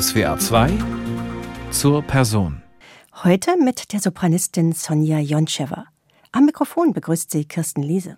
SWA 0.00 0.38
2 0.38 0.70
zur 1.70 2.00
Person. 2.00 2.62
Heute 3.24 3.58
mit 3.58 3.92
der 3.92 4.00
Sopranistin 4.00 4.72
Sonja 4.72 5.18
Joncheva. 5.18 5.84
Am 6.30 6.46
Mikrofon 6.46 6.94
begrüßt 6.94 7.30
sie 7.30 7.44
Kirsten 7.44 7.82
Liese. 7.82 8.16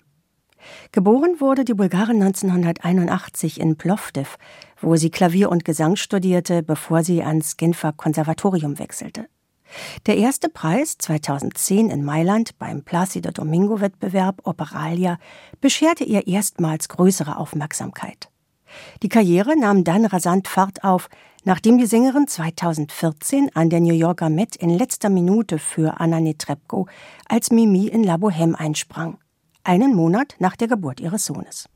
Geboren 0.92 1.40
wurde 1.40 1.64
die 1.64 1.74
Bulgarin 1.74 2.22
1981 2.22 3.58
in 3.58 3.74
Plovdiv, 3.74 4.38
wo 4.80 4.94
sie 4.94 5.10
Klavier 5.10 5.50
und 5.50 5.64
Gesang 5.64 5.96
studierte, 5.96 6.62
bevor 6.62 7.02
sie 7.02 7.24
ans 7.24 7.56
Genfer 7.56 7.92
Konservatorium 7.92 8.78
wechselte. 8.78 9.26
Der 10.06 10.16
erste 10.16 10.48
Preis 10.48 10.96
2010 10.98 11.90
in 11.90 12.04
Mailand 12.04 12.56
beim 12.56 12.84
Placido 12.84 13.32
Domingo 13.32 13.80
Wettbewerb 13.80 14.42
Operalia 14.44 15.18
bescherte 15.60 16.04
ihr 16.04 16.28
erstmals 16.28 16.88
größere 16.88 17.36
Aufmerksamkeit. 17.36 18.28
Die 19.02 19.08
Karriere 19.08 19.58
nahm 19.58 19.84
dann 19.84 20.04
rasant 20.04 20.48
Fahrt 20.48 20.84
auf, 20.84 21.08
nachdem 21.44 21.78
die 21.78 21.86
Sängerin 21.86 22.26
2014 22.26 23.50
an 23.54 23.70
der 23.70 23.80
New 23.80 23.94
Yorker 23.94 24.30
Met 24.30 24.56
in 24.56 24.70
letzter 24.70 25.10
Minute 25.10 25.58
für 25.58 26.00
Anna 26.00 26.20
Netrebko 26.20 26.86
als 27.28 27.50
Mimi 27.50 27.86
in 27.86 28.02
La 28.02 28.16
Bohème 28.16 28.54
einsprang, 28.54 29.18
einen 29.62 29.94
Monat 29.94 30.34
nach 30.38 30.56
der 30.56 30.68
Geburt 30.68 31.00
ihres 31.00 31.26
Sohnes. 31.26 31.68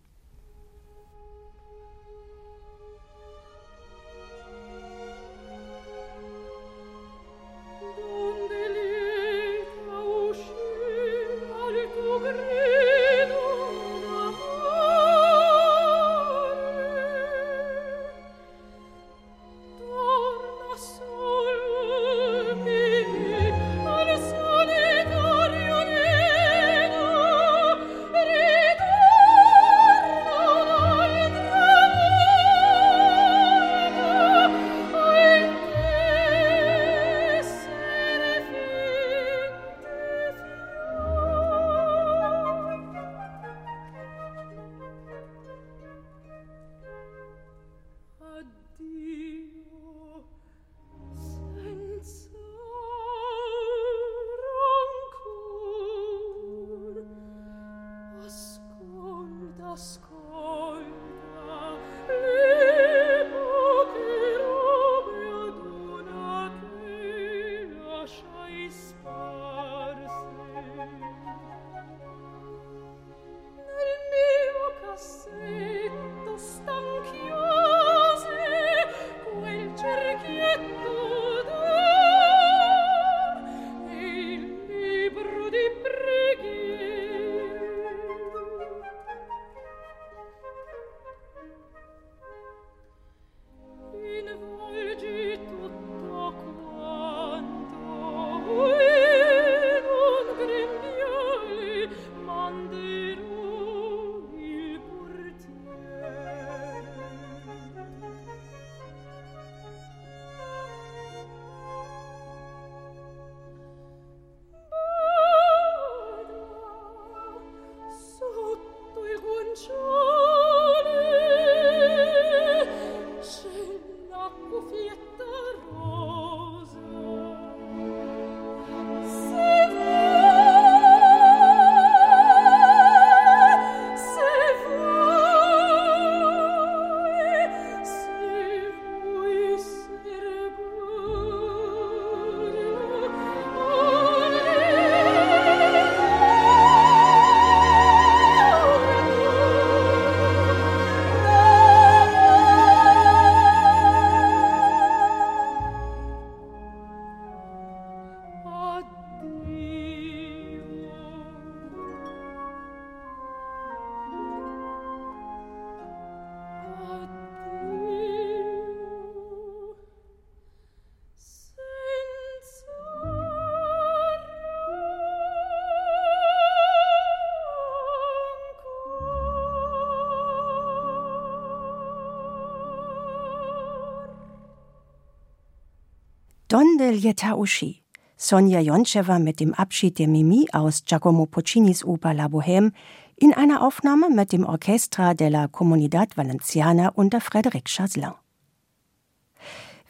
Del 186.89 187.35
Uschi, 187.37 187.83
Sonja 188.17 188.61
Joncheva 188.61 189.19
mit 189.19 189.41
dem 189.41 189.53
Abschied 189.53 189.99
der 189.99 190.09
Mimi 190.09 190.47
aus 190.55 190.87
Giacomo 190.87 191.27
Puccinis 191.27 191.85
Oper 191.85 192.15
La 192.15 192.29
Bohème 192.29 192.73
in 193.17 193.35
einer 193.35 193.63
Aufnahme 193.63 194.09
mit 194.09 194.33
dem 194.33 194.43
Orchestra 194.47 195.13
della 195.13 195.49
Comunidad 195.49 196.17
Valenciana 196.17 196.89
unter 196.95 197.19
Frédéric 197.19 197.69
Chaslin. 197.69 198.15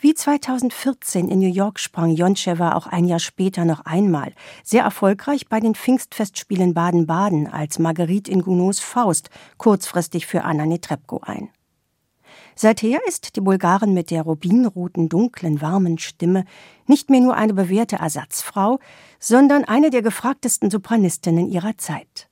Wie 0.01 0.13
2014 0.13 1.29
in 1.29 1.39
New 1.39 1.53
York 1.53 1.79
sprang 1.79 2.11
Joncheva 2.11 2.73
auch 2.75 2.89
ein 2.89 3.05
Jahr 3.05 3.21
später 3.21 3.65
noch 3.65 3.85
einmal, 3.85 4.33
sehr 4.65 4.83
erfolgreich 4.83 5.49
bei 5.49 5.61
den 5.61 5.77
Pfingstfestspielen 5.77 6.75
Baden-Baden 6.75 7.47
als 7.47 7.79
Marguerite 7.79 8.29
in 8.29 8.43
Gounods 8.43 8.81
Faust 8.81 9.31
kurzfristig 9.57 10.27
für 10.27 10.43
Anna 10.43 10.67
Netrebko 10.67 11.21
ein. 11.25 11.51
Seither 12.61 12.99
ist 13.07 13.37
die 13.37 13.41
Bulgarin 13.41 13.95
mit 13.95 14.11
der 14.11 14.23
rubinroten, 14.23 15.09
dunklen, 15.09 15.63
warmen 15.63 15.97
Stimme 15.97 16.45
nicht 16.89 17.09
mehr 17.09 17.21
nur 17.21 17.37
eine 17.37 17.55
bewährte 17.55 17.95
Ersatzfrau, 17.95 18.81
sondern 19.21 19.63
eine 19.63 19.91
der 19.91 20.03
gefragtesten 20.03 20.69
Sopranistinnen 20.69 21.49
ihrer 21.49 21.79
Zeit. 21.79 22.29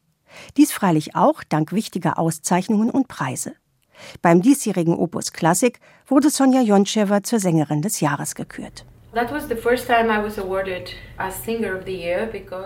Dies 0.57 0.73
freilich 0.73 1.15
auch 1.15 1.45
dank 1.45 1.71
wichtiger 1.71 2.19
Auszeichnungen 2.19 2.91
und 2.91 3.07
Preise. 3.07 3.53
Beim 4.21 4.43
diesjährigen 4.43 4.97
Opus 4.97 5.33
Klassik 5.33 5.79
wurde 6.09 6.31
Sonja 6.31 6.61
Joncheva 6.61 7.23
zur 7.23 7.39
Sängerin 7.39 7.81
des 7.81 8.01
Jahres 8.01 8.35
gekürt. 8.35 8.85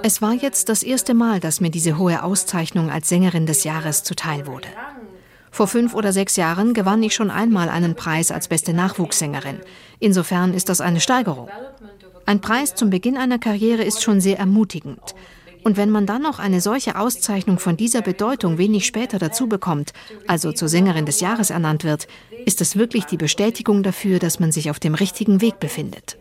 Es 0.02 0.22
war 0.22 0.32
jetzt 0.32 0.68
das 0.70 0.82
erste 0.82 1.12
Mal, 1.12 1.40
dass 1.40 1.60
mir 1.60 1.70
diese 1.70 1.98
hohe 1.98 2.22
Auszeichnung 2.22 2.90
als 2.90 3.10
Sängerin 3.10 3.44
des 3.44 3.64
Jahres 3.64 4.02
zuteil 4.02 4.46
wurde. 4.46 4.68
Vor 5.50 5.66
fünf 5.66 5.94
oder 5.94 6.12
sechs 6.12 6.36
Jahren 6.36 6.74
gewann 6.74 7.02
ich 7.02 7.14
schon 7.14 7.30
einmal 7.30 7.68
einen 7.68 7.96
Preis 7.96 8.30
als 8.30 8.48
beste 8.48 8.72
Nachwuchssängerin. 8.72 9.60
Insofern 9.98 10.54
ist 10.54 10.68
das 10.68 10.80
eine 10.80 11.00
Steigerung. 11.00 11.48
Ein 12.26 12.40
Preis 12.40 12.74
zum 12.74 12.90
Beginn 12.90 13.16
einer 13.16 13.38
Karriere 13.38 13.82
ist 13.82 14.02
schon 14.02 14.20
sehr 14.20 14.38
ermutigend. 14.38 15.14
Und 15.62 15.76
wenn 15.76 15.90
man 15.90 16.06
dann 16.06 16.22
noch 16.22 16.38
eine 16.38 16.60
solche 16.60 16.98
Auszeichnung 16.98 17.58
von 17.58 17.76
dieser 17.76 18.00
Bedeutung 18.00 18.56
wenig 18.56 18.86
später 18.86 19.18
dazu 19.18 19.46
bekommt, 19.46 19.92
also 20.26 20.52
zur 20.52 20.68
Sängerin 20.68 21.04
des 21.04 21.20
Jahres 21.20 21.50
ernannt 21.50 21.84
wird, 21.84 22.08
ist 22.46 22.60
das 22.60 22.76
wirklich 22.76 23.04
die 23.04 23.18
Bestätigung 23.18 23.82
dafür, 23.82 24.18
dass 24.18 24.40
man 24.40 24.52
sich 24.52 24.70
auf 24.70 24.80
dem 24.80 24.94
richtigen 24.94 25.40
Weg 25.40 25.60
befindet. 25.60 26.16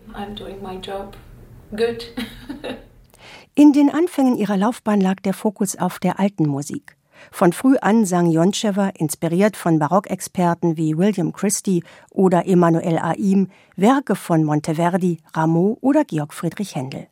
In 3.56 3.74
den 3.74 3.90
Anfängen 3.90 4.38
ihrer 4.38 4.58
Laufbahn 4.58 5.02
lag 5.02 5.22
der 5.22 5.34
Fokus 5.34 5.78
auf 5.78 6.00
der 6.00 6.20
alten 6.20 6.48
Musik. 6.48 6.96
Von 7.32 7.54
früh 7.54 7.78
an 7.78 8.06
sang 8.06 8.30
Joncheva, 8.30 8.90
inspiriert 8.98 9.58
von 9.58 9.80
Barockexperten 9.80 10.78
wie 10.78 10.98
William 10.98 11.34
Christie 11.34 11.84
oder 12.12 12.48
Emanuel 12.48 12.98
Aim, 12.98 13.50
Werke 13.76 14.16
von 14.16 14.44
Monteverdi, 14.44 15.20
Rameau 15.34 15.78
oder 15.82 16.06
Georg 16.06 16.34
Friedrich 16.34 16.76
Händel. 16.76 17.08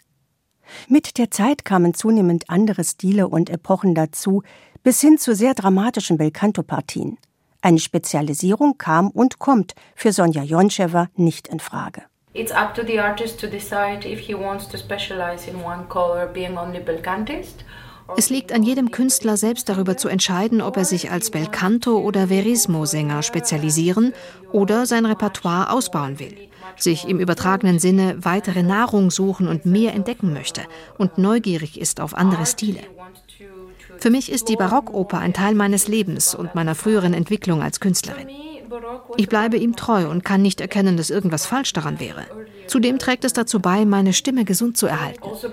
Mit 0.88 1.18
der 1.18 1.32
Zeit 1.32 1.66
kamen 1.66 1.94
zunehmend 1.94 2.50
andere 2.50 2.84
Stile 2.84 3.28
und 3.28 3.50
Epochen 3.50 3.96
dazu, 3.96 4.44
bis 4.84 5.02
hin 5.02 5.18
zu 5.18 5.34
sehr 5.36 5.54
dramatischen 5.54 6.18
Belcanto-Partien. 6.18 7.18
Eine 7.62 7.80
Spezialisierung 7.80 8.78
kam 8.78 9.10
und 9.10 9.40
kommt 9.40 9.74
für 9.96 10.12
Sonja 10.12 10.44
Joncheva 10.44 11.08
nicht 11.16 11.48
in 11.48 11.60
Frage. 11.60 12.04
It's 12.34 12.52
up 12.52 12.76
to 12.76 12.84
the 12.86 13.00
artist 13.00 13.40
to 13.40 13.48
decide 13.48 14.06
if 14.06 14.20
he 14.20 14.36
wants 14.36 14.68
to 14.68 14.78
specialize 14.78 15.50
in 15.50 15.64
one 15.64 15.88
color 15.90 16.28
being 16.28 16.56
only 16.58 16.80
belcantist 16.80 17.66
es 18.16 18.30
liegt 18.30 18.54
an 18.54 18.64
jedem 18.64 18.92
Künstler 18.92 19.38
selbst 19.38 19.68
darüber 19.70 19.98
zu 19.98 20.08
entscheiden, 20.08 20.62
ob 20.62 20.78
er 20.78 20.86
sich 20.86 21.12
als 21.12 21.32
Belcanto- 21.32 22.00
oder 22.00 22.30
Verismo-Sänger 22.30 23.22
spezialisieren 23.24 24.14
oder 24.52 24.86
sein 24.86 25.06
Repertoire 25.06 25.72
ausbauen 25.72 26.20
will, 26.20 26.36
sich 26.78 27.08
im 27.08 27.20
übertragenen 27.20 27.80
Sinne 27.80 28.18
weitere 28.20 28.64
Nahrung 28.64 29.12
suchen 29.12 29.48
und 29.48 29.66
mehr 29.66 29.94
entdecken 29.94 30.34
möchte 30.34 30.62
und 30.98 31.18
neugierig 31.18 31.80
ist 31.80 32.00
auf 32.00 32.16
andere 32.16 32.46
Stile. 32.46 32.82
Für 34.00 34.10
mich 34.10 34.32
ist 34.32 34.48
die 34.48 34.56
Barockoper 34.56 35.20
ein 35.20 35.34
Teil 35.34 35.56
meines 35.56 35.88
Lebens 35.88 36.36
und 36.36 36.56
meiner 36.56 36.76
früheren 36.76 37.14
Entwicklung 37.14 37.62
als 37.62 37.80
Künstlerin. 37.80 38.28
Ich 39.18 39.30
bleibe 39.30 39.58
ihm 39.58 39.76
treu 39.76 40.10
und 40.10 40.24
kann 40.24 40.42
nicht 40.42 40.62
erkennen, 40.62 40.98
dass 40.98 41.10
irgendwas 41.10 41.46
falsch 41.46 41.74
daran 41.74 42.00
wäre. 42.00 42.26
Zudem 42.68 43.00
trägt 43.00 43.24
es 43.26 43.34
dazu 43.34 43.60
bei, 43.60 43.86
meine 43.86 44.14
Stimme 44.14 44.46
gesund 44.46 44.78
zu 44.78 44.88
erhalten. 44.88 45.24
Also 45.24 45.50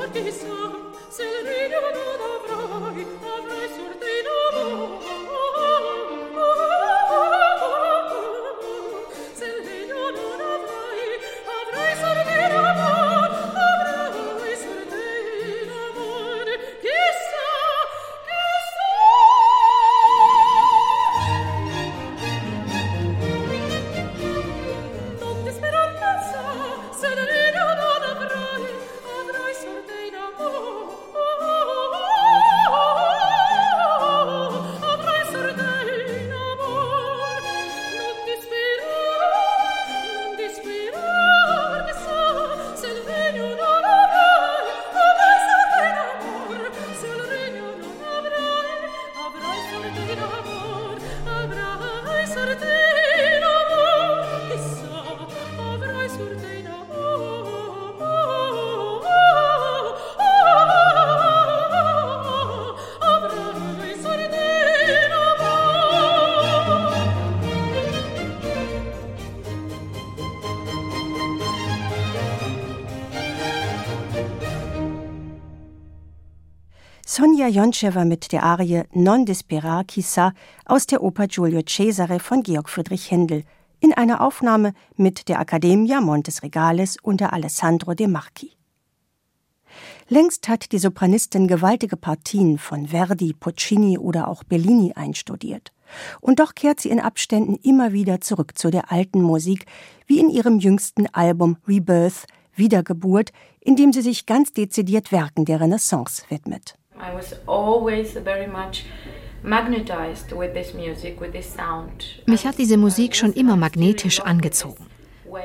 What 0.00 0.16
is 0.16 0.44
up? 0.44 0.90
se 1.10 1.22
le 1.22 1.42
nuit 1.44 1.68
de 1.68 1.74
nos 1.74 2.39
Sonja 77.50 77.64
Jonchewa 77.64 78.04
mit 78.04 78.30
der 78.30 78.44
Arie 78.44 78.84
Non 78.94 79.24
dispera 79.24 79.82
chissà 79.82 80.32
aus 80.66 80.86
der 80.86 81.02
Oper 81.02 81.26
Giulio 81.26 81.62
Cesare 81.62 82.20
von 82.20 82.44
Georg 82.44 82.68
Friedrich 82.68 83.10
Händel 83.10 83.42
in 83.80 83.92
einer 83.92 84.20
Aufnahme 84.20 84.72
mit 84.96 85.28
der 85.28 85.40
Accademia 85.40 86.00
Montes 86.00 86.44
Regales 86.44 86.96
unter 87.02 87.32
Alessandro 87.32 87.94
De 87.94 88.06
Marchi. 88.06 88.52
Längst 90.08 90.48
hat 90.48 90.70
die 90.70 90.78
Sopranistin 90.78 91.48
gewaltige 91.48 91.96
Partien 91.96 92.56
von 92.56 92.88
Verdi, 92.88 93.32
Puccini 93.32 93.98
oder 93.98 94.28
auch 94.28 94.44
Bellini 94.44 94.92
einstudiert. 94.94 95.72
Und 96.20 96.38
doch 96.38 96.54
kehrt 96.54 96.78
sie 96.78 96.90
in 96.90 97.00
Abständen 97.00 97.56
immer 97.56 97.92
wieder 97.92 98.20
zurück 98.20 98.56
zu 98.56 98.70
der 98.70 98.92
alten 98.92 99.22
Musik, 99.22 99.66
wie 100.06 100.20
in 100.20 100.30
ihrem 100.30 100.60
jüngsten 100.60 101.12
Album 101.12 101.56
Rebirth, 101.66 102.26
Wiedergeburt, 102.54 103.32
in 103.60 103.74
dem 103.74 103.92
sie 103.92 104.02
sich 104.02 104.26
ganz 104.26 104.52
dezidiert 104.52 105.10
Werken 105.10 105.46
der 105.46 105.60
Renaissance 105.60 106.22
widmet. 106.28 106.76
I 107.00 107.16
was 107.16 107.34
always 107.46 108.12
very 108.12 108.46
much 108.46 108.84
mich 112.26 112.46
hat 112.46 112.58
diese 112.58 112.76
Musik 112.76 113.16
schon 113.16 113.32
immer 113.32 113.56
magnetisch 113.56 114.20
angezogen. 114.20 114.86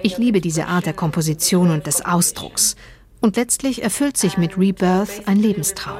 Ich 0.03 0.17
liebe 0.17 0.41
diese 0.41 0.67
Art 0.67 0.85
der 0.85 0.93
Komposition 0.93 1.71
und 1.71 1.87
des 1.87 2.03
Ausdrucks. 2.03 2.75
Und 3.21 3.37
letztlich 3.37 3.81
erfüllt 3.81 4.17
sich 4.17 4.37
mit 4.37 4.57
Rebirth 4.57 5.27
ein 5.27 5.37
Lebenstraum. 5.37 5.97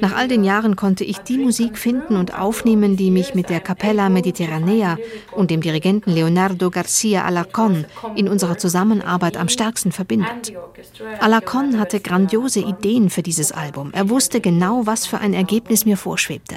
Nach 0.00 0.14
all 0.16 0.28
den 0.28 0.42
Jahren 0.42 0.74
konnte 0.76 1.04
ich 1.04 1.18
die 1.18 1.38
Musik 1.38 1.78
finden 1.78 2.16
und 2.16 2.38
aufnehmen, 2.38 2.96
die 2.96 3.10
mich 3.10 3.34
mit 3.34 3.50
der 3.50 3.60
Capella 3.60 4.08
Mediterranea 4.08 4.96
und 5.32 5.50
dem 5.50 5.60
Dirigenten 5.60 6.12
Leonardo 6.12 6.70
Garcia 6.70 7.26
Alarcón 7.26 7.84
in 8.16 8.28
unserer 8.28 8.58
Zusammenarbeit 8.58 9.36
am 9.36 9.48
stärksten 9.48 9.92
verbindet. 9.92 10.52
Alarcón 11.20 11.78
hatte 11.78 12.00
grandiose 12.00 12.60
Ideen 12.60 13.10
für 13.10 13.22
dieses 13.22 13.52
Album. 13.52 13.90
Er 13.92 14.08
wusste 14.08 14.40
genau, 14.40 14.86
was 14.86 15.06
für 15.06 15.18
ein 15.18 15.34
Ergebnis 15.34 15.84
mir 15.84 15.96
vorschwebte. 15.96 16.56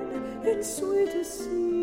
it's 0.43 0.77
sweet 0.77 1.11
to 1.11 1.23
see 1.23 1.81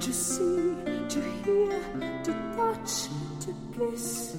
to 0.00 0.12
see, 0.12 0.74
to 1.08 1.20
hear, 1.44 1.80
to 2.24 2.32
touch, 2.56 3.08
to 3.40 3.54
kiss. 3.74 4.36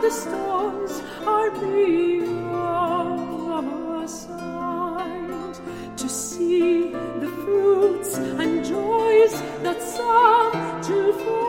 the 0.00 0.10
stars 0.10 1.02
are 1.24 1.50
being 1.52 2.54
all 2.54 4.02
assigned 4.02 5.58
to 5.96 6.08
see 6.08 6.90
the 6.92 7.28
fruits 7.42 8.16
and 8.16 8.64
joys 8.64 9.32
that 9.62 9.80
some 9.80 10.52
to 10.82 11.12
find. 11.12 11.46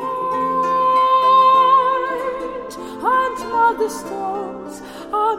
And 3.03 3.37
all 3.53 3.73
the 3.75 3.89
stars 3.89 4.81
are 5.11 5.37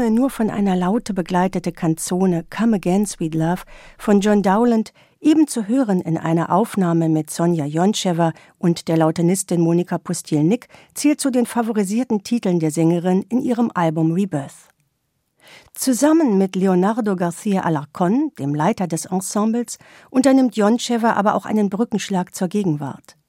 intime, 0.00 0.10
nur 0.10 0.30
von 0.30 0.50
einer 0.50 0.76
Laute 0.76 1.12
begleitete 1.14 1.72
Kanzone 1.72 2.44
Come 2.44 2.76
Again, 2.76 3.06
Sweet 3.06 3.34
Love 3.34 3.62
von 3.98 4.20
John 4.20 4.42
Dowland, 4.42 4.92
eben 5.20 5.46
zu 5.46 5.68
hören 5.68 6.00
in 6.00 6.16
einer 6.16 6.50
Aufnahme 6.50 7.08
mit 7.08 7.30
Sonja 7.30 7.66
Joncheva 7.66 8.32
und 8.58 8.88
der 8.88 8.96
Lautenistin 8.96 9.60
Monika 9.60 9.98
Pustilnik, 9.98 10.68
zählt 10.94 11.20
zu 11.20 11.30
den 11.30 11.46
favorisierten 11.46 12.22
Titeln 12.22 12.60
der 12.60 12.70
Sängerin 12.70 13.22
in 13.28 13.42
ihrem 13.42 13.70
Album 13.74 14.12
Rebirth. 14.12 14.68
Zusammen 15.74 16.38
mit 16.38 16.56
Leonardo 16.56 17.16
Garcia 17.16 17.62
Alarcón, 17.64 18.34
dem 18.38 18.54
Leiter 18.54 18.86
des 18.86 19.06
Ensembles, 19.06 19.78
unternimmt 20.08 20.56
Joncheva 20.56 21.12
aber 21.12 21.34
auch 21.34 21.44
einen 21.44 21.68
Brückenschlag 21.68 22.34
zur 22.34 22.48
Gegenwart. 22.48 23.19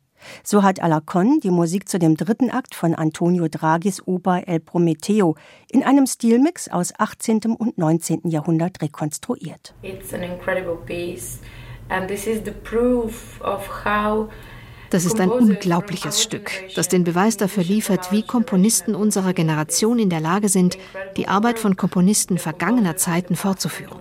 So 0.43 0.63
hat 0.63 0.81
Alarcon 0.81 1.39
die 1.39 1.51
Musik 1.51 1.87
zu 1.89 1.99
dem 1.99 2.15
dritten 2.15 2.49
Akt 2.49 2.75
von 2.75 2.95
Antonio 2.95 3.47
Draghis 3.47 4.05
Oper 4.05 4.47
El 4.47 4.59
Prometeo 4.59 5.35
in 5.69 5.83
einem 5.83 6.07
Stilmix 6.07 6.67
aus 6.67 6.93
18. 6.97 7.55
und 7.57 7.77
19. 7.77 8.29
Jahrhundert 8.29 8.81
rekonstruiert. 8.81 9.73
It's 9.81 10.13
an 10.13 10.23
incredible 10.23 10.77
piece 10.85 11.39
and 11.89 12.07
this 12.07 12.27
is 12.27 12.41
the 12.45 12.51
proof 12.51 13.39
of 13.41 13.85
how 13.85 14.29
das 14.91 15.05
ist 15.05 15.21
ein 15.21 15.29
unglaubliches 15.29 16.21
Stück, 16.21 16.51
das 16.75 16.89
den 16.89 17.05
Beweis 17.05 17.37
dafür 17.37 17.63
liefert, 17.63 18.11
wie 18.11 18.23
Komponisten 18.23 18.93
unserer 18.93 19.31
Generation 19.31 19.99
in 19.99 20.09
der 20.09 20.19
Lage 20.19 20.49
sind, 20.49 20.77
die 21.15 21.29
Arbeit 21.29 21.59
von 21.59 21.77
Komponisten 21.77 22.37
vergangener 22.37 22.97
Zeiten 22.97 23.37
fortzuführen. 23.37 23.97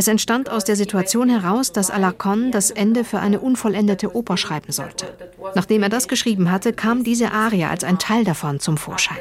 Es 0.00 0.08
entstand 0.08 0.48
aus 0.48 0.64
der 0.64 0.76
Situation 0.76 1.28
heraus, 1.28 1.72
dass 1.72 1.90
Alarcon 1.90 2.52
das 2.52 2.70
Ende 2.70 3.04
für 3.04 3.18
eine 3.20 3.38
unvollendete 3.38 4.16
Oper 4.16 4.38
schreiben 4.38 4.72
sollte. 4.72 5.14
Nachdem 5.54 5.82
er 5.82 5.90
das 5.90 6.08
geschrieben 6.08 6.50
hatte, 6.50 6.72
kam 6.72 7.04
diese 7.04 7.32
Arie 7.32 7.66
als 7.66 7.84
ein 7.84 7.98
Teil 7.98 8.24
davon 8.24 8.60
zum 8.60 8.78
Vorschein. 8.78 9.18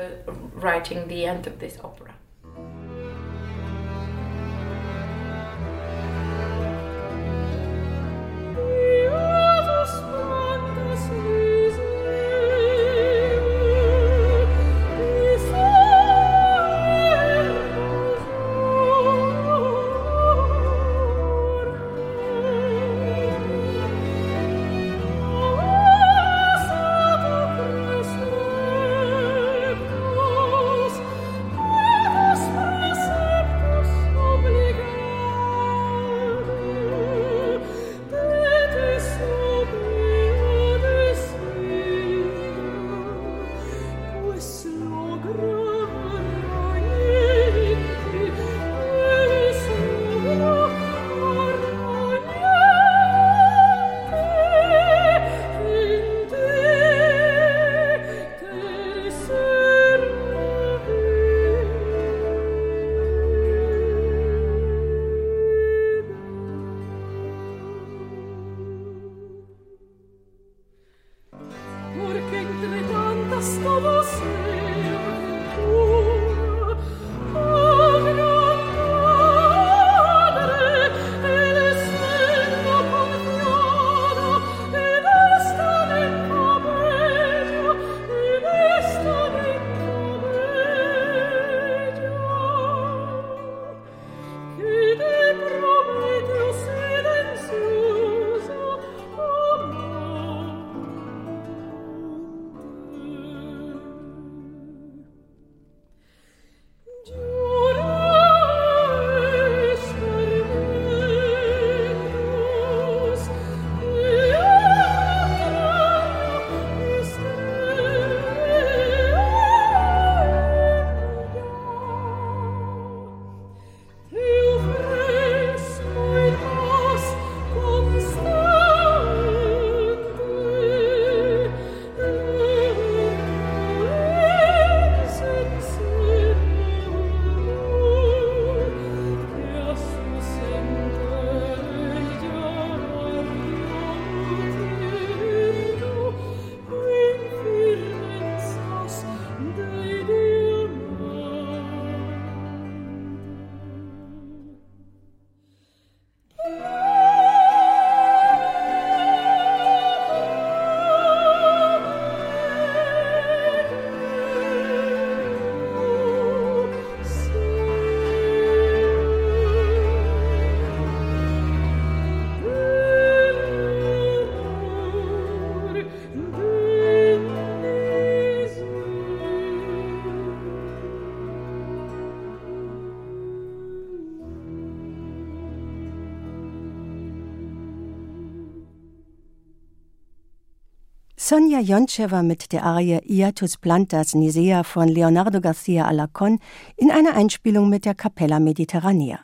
Sonja 191.30 191.60
Joncheva 191.60 192.24
mit 192.24 192.54
der 192.54 192.64
Arie 192.64 193.02
Iatus 193.06 193.58
Plantas 193.58 194.16
Nisea 194.16 194.64
von 194.64 194.88
Leonardo 194.88 195.40
Garcia 195.40 195.88
Alarcón 195.88 196.40
in 196.76 196.90
einer 196.90 197.14
Einspielung 197.14 197.70
mit 197.70 197.86
der 197.86 197.94
Capella 197.94 198.40
Mediterranea. 198.40 199.20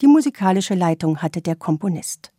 Die 0.00 0.06
musikalische 0.06 0.76
Leitung 0.76 1.20
hatte 1.20 1.42
der 1.42 1.56
Komponist. 1.56 2.32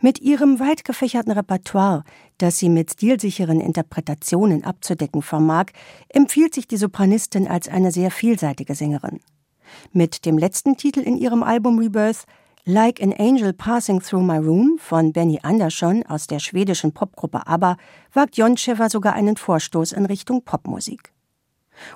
Mit 0.00 0.20
ihrem 0.20 0.60
weit 0.60 0.84
gefächerten 0.84 1.32
Repertoire, 1.32 2.04
das 2.38 2.60
sie 2.60 2.68
mit 2.68 2.92
stilsicheren 2.92 3.60
Interpretationen 3.60 4.62
abzudecken 4.62 5.20
vermag, 5.20 5.72
empfiehlt 6.10 6.54
sich 6.54 6.68
die 6.68 6.76
Sopranistin 6.76 7.48
als 7.48 7.66
eine 7.66 7.90
sehr 7.90 8.12
vielseitige 8.12 8.76
Sängerin. 8.76 9.18
Mit 9.92 10.26
dem 10.26 10.38
letzten 10.38 10.76
Titel 10.76 11.00
in 11.00 11.16
ihrem 11.16 11.42
Album 11.42 11.80
Rebirth 11.80 12.24
Like 12.66 13.00
an 13.02 13.14
Angel 13.18 13.54
Passing 13.54 14.02
Through 14.02 14.22
My 14.22 14.36
Room 14.36 14.76
von 14.78 15.14
Benny 15.14 15.40
Andersson 15.42 16.04
aus 16.06 16.26
der 16.26 16.40
schwedischen 16.40 16.92
Popgruppe 16.92 17.46
ABBA 17.46 17.78
wagt 18.12 18.36
Joncheva 18.36 18.90
sogar 18.90 19.14
einen 19.14 19.38
Vorstoß 19.38 19.92
in 19.92 20.04
Richtung 20.04 20.42
Popmusik. 20.42 21.14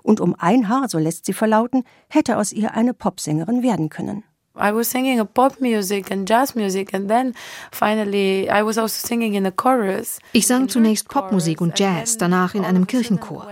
Und 0.03 0.21
um 0.21 0.35
ein 0.39 0.71
Haar, 0.71 0.89
so 0.89 0.97
lässt 0.97 1.27
sie 1.27 1.35
verlauten, 1.35 1.85
hätte 2.09 2.39
aus 2.39 2.51
ihr 2.51 2.73
eine 2.73 2.95
Popsängerin 2.95 3.63
werden 3.63 3.91
können. 3.91 4.25
I 4.57 4.73
was 4.73 4.89
singing 4.89 5.19
a 5.19 5.25
pop 5.25 5.61
music 5.61 6.13
and 6.13 6.31
jazz 6.31 6.55
music 6.55 6.95
and 6.95 7.09
then 7.09 7.35
finally 7.73 8.49
I 8.49 8.65
was 8.65 8.79
also 8.79 8.97
singing 9.05 9.35
in 9.35 9.45
a 9.47 9.51
chorus. 9.51 10.21
Ich 10.33 10.47
sang 10.47 10.69
zunächst 10.69 11.09
Popmusik 11.09 11.61
und 11.61 11.77
Jazz, 11.79 12.19
danach 12.19 12.55
in 12.55 12.65
einem 12.65 12.87
Kirchenchor. 12.87 13.49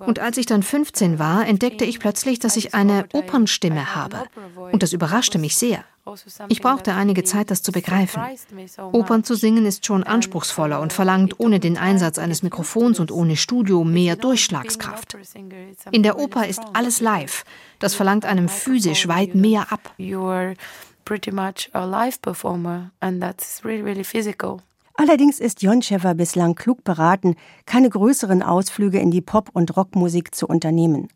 Und 0.00 0.18
als 0.18 0.36
ich 0.36 0.46
dann 0.46 0.62
15 0.62 1.18
war, 1.18 1.46
entdeckte 1.46 1.84
ich 1.84 1.98
plötzlich, 1.98 2.38
dass 2.38 2.56
ich 2.56 2.74
eine 2.74 3.06
Opernstimme 3.12 3.94
habe. 3.94 4.24
Und 4.72 4.82
das 4.82 4.92
überraschte 4.92 5.38
mich 5.38 5.56
sehr. 5.56 5.84
Ich 6.48 6.62
brauchte 6.62 6.94
einige 6.94 7.24
Zeit, 7.24 7.50
das 7.50 7.62
zu 7.62 7.72
begreifen. 7.72 8.22
Opern 8.92 9.24
zu 9.24 9.34
singen 9.34 9.66
ist 9.66 9.84
schon 9.86 10.04
anspruchsvoller 10.04 10.80
und 10.80 10.92
verlangt 10.92 11.40
ohne 11.40 11.58
den 11.58 11.76
Einsatz 11.76 12.18
eines 12.18 12.42
Mikrofons 12.42 13.00
und 13.00 13.10
ohne 13.10 13.36
Studio 13.36 13.82
mehr 13.82 14.14
Durchschlagskraft. 14.14 15.16
In 15.90 16.02
der 16.04 16.18
Oper 16.18 16.46
ist 16.46 16.62
alles 16.74 17.00
live. 17.00 17.44
Das 17.80 17.94
verlangt 17.94 18.24
einem 18.24 18.48
physisch 18.48 19.08
weit 19.08 19.34
mehr 19.34 19.72
ab. 19.72 19.94
pretty 21.06 21.30
much 21.30 21.70
a 21.72 21.86
live 21.86 22.20
performer 22.20 22.90
and 23.00 23.22
that's 23.22 23.64
really, 23.64 23.80
really 23.80 24.04
physical. 24.04 24.60
Allerdings 24.98 25.40
ist 25.40 25.62
Joncheva 25.62 26.14
bislang 26.14 26.54
klug 26.54 26.82
beraten, 26.82 27.34
keine 27.66 27.90
größeren 27.90 28.42
Ausflüge 28.42 28.98
in 28.98 29.10
die 29.10 29.20
Pop- 29.20 29.50
und 29.52 29.76
Rockmusik 29.76 30.34
zu 30.34 30.46
unternehmen. 30.46 31.08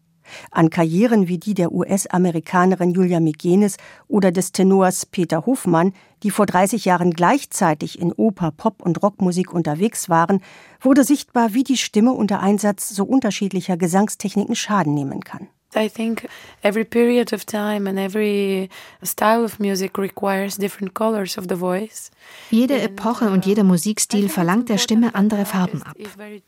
An 0.50 0.68
Karrieren 0.68 1.28
wie 1.28 1.38
die 1.38 1.54
der 1.54 1.72
US-Amerikanerin 1.72 2.90
Julia 2.90 3.20
Migenes 3.20 3.78
oder 4.06 4.32
des 4.32 4.52
Tenors 4.52 5.06
Peter 5.06 5.46
Hofmann, 5.46 5.94
die 6.22 6.30
vor 6.30 6.44
30 6.46 6.84
Jahren 6.84 7.12
gleichzeitig 7.12 7.98
in 7.98 8.12
Oper, 8.12 8.50
Pop 8.52 8.82
und 8.82 9.02
Rockmusik 9.02 9.52
unterwegs 9.52 10.08
waren, 10.08 10.40
wurde 10.80 11.02
sichtbar, 11.02 11.54
wie 11.54 11.64
die 11.64 11.78
Stimme 11.78 12.12
unter 12.12 12.40
Einsatz 12.40 12.90
so 12.90 13.04
unterschiedlicher 13.04 13.78
Gesangstechniken 13.78 14.54
Schaden 14.54 14.94
nehmen 14.94 15.20
kann. 15.22 15.48
I 15.76 15.88
think 15.88 16.28
every 16.62 16.84
period 16.84 17.32
of 17.32 17.44
time 17.44 17.88
and 17.88 17.98
every 17.98 18.68
style 19.02 19.44
of 19.44 19.60
music 19.60 19.98
requires 19.98 20.56
different 20.56 20.94
colors 20.94 21.38
of 21.38 21.46
the 21.48 21.56
voice. 21.56 22.10
Jede 22.50 22.80
Epoche 22.80 23.30
und 23.30 23.46
jeder 23.46 23.64
Musikstil 23.64 24.28
verlangt 24.28 24.68
der 24.68 24.78
Stimme 24.78 25.14
andere 25.14 25.44
Farben 25.44 25.82
ab. 25.82 25.96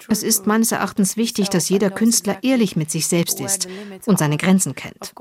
Es 0.08 0.22
ist 0.22 0.46
meines 0.46 0.72
Erachtens 0.72 1.16
wichtig, 1.16 1.48
dass 1.48 1.68
jeder 1.68 1.90
Künstler 1.90 2.38
ehrlich 2.42 2.76
mit 2.76 2.90
sich 2.90 3.06
selbst 3.06 3.40
ist 3.40 3.68
und 4.06 4.18
seine 4.18 4.36
Grenzen 4.36 4.74
kennt. 4.74 5.12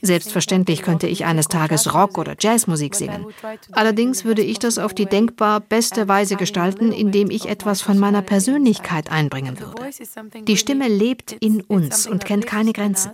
Selbstverständlich 0.00 0.82
könnte 0.82 1.06
ich 1.06 1.24
eines 1.24 1.48
Tages 1.48 1.94
Rock- 1.94 2.18
oder 2.18 2.36
Jazzmusik 2.38 2.94
singen. 2.94 3.26
Allerdings 3.72 4.24
würde 4.24 4.42
ich 4.42 4.58
das 4.58 4.78
auf 4.78 4.94
die 4.94 5.06
denkbar 5.06 5.60
beste 5.60 6.08
Weise 6.08 6.36
gestalten, 6.36 6.92
indem 6.92 7.30
ich 7.30 7.48
etwas 7.48 7.82
von 7.82 7.98
meiner 7.98 8.22
Persönlichkeit 8.22 9.10
einbringen 9.10 9.58
würde. 9.60 9.90
Die 10.44 10.56
Stimme 10.56 10.88
lebt 10.88 11.32
in 11.32 11.60
uns 11.62 12.06
und 12.06 12.24
kennt 12.24 12.46
keine 12.46 12.72
Grenzen. 12.72 13.10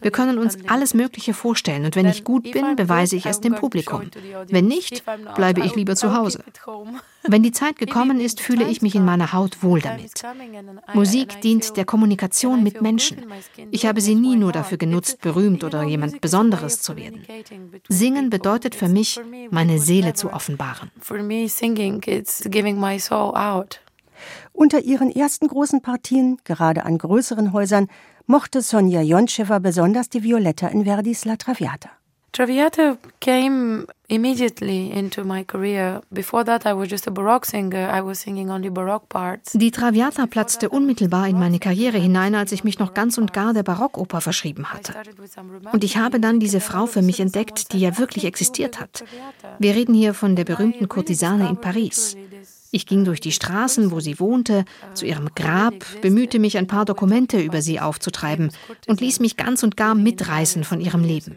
Wir 0.00 0.10
können 0.10 0.38
uns 0.38 0.58
alles 0.68 0.94
Mögliche 0.94 1.34
vorstellen 1.34 1.84
und 1.84 1.96
wenn 1.96 2.06
ich 2.06 2.24
gut 2.24 2.50
bin, 2.50 2.76
beweise 2.76 3.16
ich 3.16 3.26
es 3.26 3.40
dem 3.40 3.54
Publikum. 3.54 4.10
Wenn 4.48 4.66
nicht, 4.66 5.04
bleibe 5.34 5.60
ich 5.62 5.74
lieber 5.74 5.96
zu 5.96 6.14
Hause. 6.14 6.44
Wenn 7.22 7.42
die 7.42 7.52
Zeit 7.52 7.78
gekommen 7.78 8.20
ist, 8.26 8.40
fühle 8.40 8.68
ich 8.68 8.82
mich 8.82 8.94
in 8.94 9.04
meiner 9.04 9.32
Haut 9.32 9.62
wohl 9.62 9.80
damit. 9.80 10.22
Musik 10.94 11.40
dient 11.40 11.76
der 11.76 11.84
Kommunikation 11.84 12.62
mit 12.62 12.80
Menschen. 12.82 13.24
Ich 13.70 13.86
habe 13.86 14.00
sie 14.00 14.14
nie 14.14 14.36
nur 14.36 14.52
dafür 14.52 14.78
genutzt, 14.78 15.20
berühmt 15.20 15.64
oder 15.64 15.82
jemand 15.82 16.20
Besonderes 16.20 16.80
zu 16.80 16.96
werden. 16.96 17.24
Singen 17.88 18.30
bedeutet 18.30 18.74
für 18.74 18.88
mich, 18.88 19.20
meine 19.50 19.78
Seele 19.78 20.14
zu 20.14 20.32
offenbaren. 20.32 20.90
Unter 24.52 24.80
ihren 24.80 25.10
ersten 25.10 25.48
großen 25.48 25.82
Partien, 25.82 26.38
gerade 26.44 26.84
an 26.84 26.98
größeren 26.98 27.52
Häusern, 27.52 27.88
mochte 28.26 28.60
Sonja 28.60 29.02
Joncheva 29.02 29.58
besonders 29.58 30.08
die 30.08 30.22
Violetta 30.22 30.68
in 30.68 30.84
Verdis 30.84 31.24
La 31.24 31.36
Traviata. 31.36 31.90
Traviata 32.32 32.98
came 33.20 33.86
immediately 34.08 34.90
into 34.90 35.24
my 35.24 35.42
career. 35.42 36.02
Before 36.10 36.44
that 36.44 36.66
I 36.66 36.74
was 36.74 36.90
just 36.90 37.08
a 37.08 37.10
baroque 37.10 37.46
singer. 37.46 37.88
I 37.88 38.04
was 38.04 38.20
singing 38.20 38.50
only 38.50 38.68
baroque 38.68 39.08
parts. 39.08 39.52
Die 39.54 39.70
Traviata 39.70 40.26
platzte 40.26 40.68
unmittelbar 40.68 41.28
in 41.28 41.38
meine 41.38 41.58
Karriere 41.58 41.96
hinein, 41.96 42.34
als 42.34 42.52
ich 42.52 42.62
mich 42.62 42.78
noch 42.78 42.92
ganz 42.92 43.16
und 43.16 43.32
gar 43.32 43.54
der 43.54 43.62
Barockoper 43.62 44.20
verschrieben 44.20 44.66
hatte. 44.70 44.92
Und 45.72 45.82
ich 45.82 45.96
habe 45.96 46.20
dann 46.20 46.38
diese 46.38 46.60
Frau 46.60 46.84
für 46.84 47.00
mich 47.00 47.20
entdeckt, 47.20 47.72
die 47.72 47.80
ja 47.80 47.96
wirklich 47.96 48.26
existiert 48.26 48.78
hat. 48.78 49.02
Wir 49.58 49.74
reden 49.74 49.94
hier 49.94 50.12
von 50.12 50.36
der 50.36 50.44
berühmten 50.44 50.88
Kurtisane 50.88 51.48
in 51.48 51.56
Paris. 51.56 52.16
Ich 52.70 52.86
ging 52.86 53.04
durch 53.04 53.20
die 53.20 53.32
Straßen, 53.32 53.90
wo 53.90 54.00
sie 54.00 54.18
wohnte, 54.20 54.64
zu 54.94 55.06
ihrem 55.06 55.30
Grab, 55.34 55.74
bemühte 56.02 56.38
mich, 56.38 56.58
ein 56.58 56.66
paar 56.66 56.84
Dokumente 56.84 57.40
über 57.40 57.62
sie 57.62 57.80
aufzutreiben 57.80 58.50
und 58.86 59.00
ließ 59.00 59.20
mich 59.20 59.36
ganz 59.36 59.62
und 59.62 59.76
gar 59.76 59.94
mitreißen 59.94 60.64
von 60.64 60.80
ihrem 60.80 61.02
Leben. 61.02 61.36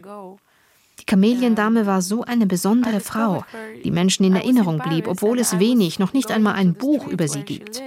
Die 1.00 1.06
Kameliendame 1.06 1.86
war 1.86 2.02
so 2.02 2.24
eine 2.24 2.46
besondere 2.46 3.00
Frau, 3.00 3.44
die 3.84 3.90
Menschen 3.90 4.24
in 4.24 4.36
Erinnerung 4.36 4.78
blieb, 4.78 5.08
obwohl 5.08 5.38
es 5.38 5.58
wenig, 5.58 5.98
noch 5.98 6.12
nicht 6.12 6.30
einmal 6.30 6.54
ein 6.54 6.74
Buch 6.74 7.06
über 7.06 7.26
sie 7.26 7.42
gibt. 7.42 7.82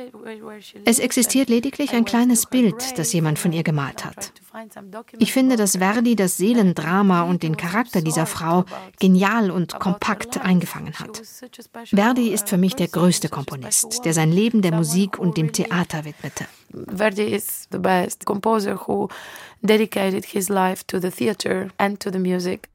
Es 0.85 0.99
existiert 0.99 1.49
lediglich 1.49 1.93
ein 1.93 2.05
kleines 2.05 2.45
Bild, 2.45 2.97
das 2.97 3.13
jemand 3.13 3.39
von 3.39 3.51
ihr 3.51 3.63
gemalt 3.63 4.05
hat. 4.05 4.31
Ich 5.17 5.33
finde, 5.33 5.55
dass 5.55 5.77
Verdi 5.77 6.15
das 6.15 6.37
Seelendrama 6.37 7.23
und 7.23 7.43
den 7.43 7.57
Charakter 7.57 8.01
dieser 8.01 8.25
Frau 8.25 8.65
genial 8.99 9.51
und 9.51 9.79
kompakt 9.79 10.39
eingefangen 10.39 10.93
hat. 10.99 11.21
Verdi 11.85 12.29
ist 12.29 12.49
für 12.49 12.57
mich 12.57 12.75
der 12.75 12.87
größte 12.87 13.29
Komponist, 13.29 14.05
der 14.05 14.13
sein 14.13 14.31
Leben 14.31 14.61
der 14.61 14.73
Musik 14.73 15.17
und 15.17 15.37
dem 15.37 15.51
Theater 15.51 16.05
widmete. 16.05 16.45
Verdi 16.73 17.23
is 17.23 17.67
the 17.71 17.77
best 17.77 18.25
composer 18.25 18.87
who 18.87 19.09
dedicated 19.61 20.25
his 20.25 20.49
life 20.49 20.83
to 20.87 20.99
the 20.99 21.11
theater 21.11 21.69
and 21.77 21.99
to 21.99 22.11
the 22.11 22.19
music. 22.19 22.69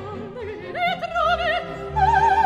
e 0.72 0.98
trovi 0.98 1.94
ah! 1.94 2.45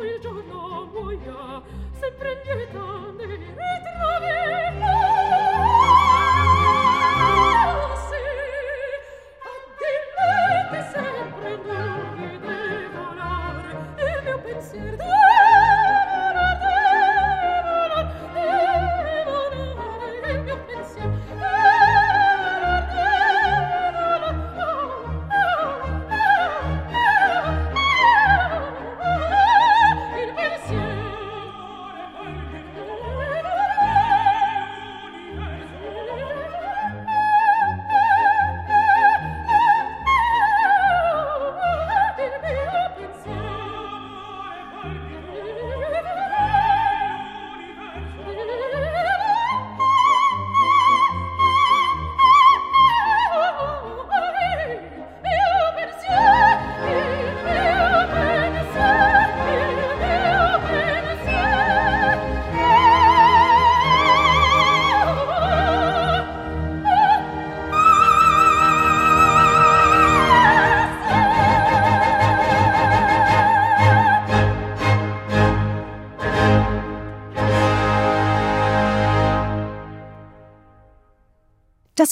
il 0.00 0.18
giorno 0.20 0.88
muoia 0.92 1.62
sempre 2.00 2.40
lieta 2.44 3.01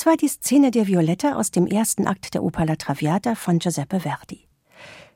Das 0.00 0.06
war 0.06 0.16
die 0.16 0.28
Szene 0.28 0.70
der 0.70 0.86
Violetta 0.86 1.34
aus 1.34 1.50
dem 1.50 1.66
ersten 1.66 2.06
Akt 2.06 2.32
der 2.32 2.42
Oper 2.42 2.64
La 2.64 2.76
Traviata 2.76 3.34
von 3.34 3.58
Giuseppe 3.58 4.00
Verdi. 4.00 4.48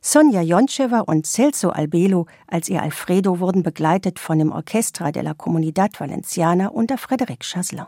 Sonja 0.02 0.42
Joncheva 0.42 1.00
und 1.00 1.24
Celso 1.24 1.70
Albelo 1.70 2.26
als 2.46 2.68
ihr 2.68 2.82
Alfredo 2.82 3.40
wurden 3.40 3.62
begleitet 3.62 4.18
von 4.18 4.38
dem 4.38 4.52
Orchestra 4.52 5.10
della 5.10 5.32
Comunidad 5.32 5.98
Valenciana 5.98 6.68
unter 6.68 6.96
Frédéric 6.96 7.44
Chaslin. 7.50 7.86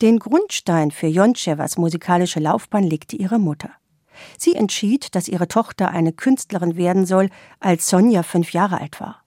Den 0.00 0.18
Grundstein 0.18 0.90
für 0.90 1.08
Jonchevas 1.08 1.76
musikalische 1.76 2.40
Laufbahn 2.40 2.84
legte 2.84 3.14
ihre 3.16 3.38
Mutter. 3.38 3.72
Sie 4.38 4.54
entschied, 4.54 5.14
dass 5.14 5.28
ihre 5.28 5.46
Tochter 5.46 5.90
eine 5.90 6.14
Künstlerin 6.14 6.76
werden 6.76 7.04
soll, 7.04 7.28
als 7.60 7.86
Sonja 7.86 8.22
fünf 8.22 8.54
Jahre 8.54 8.80
alt 8.80 8.98
war. 8.98 9.21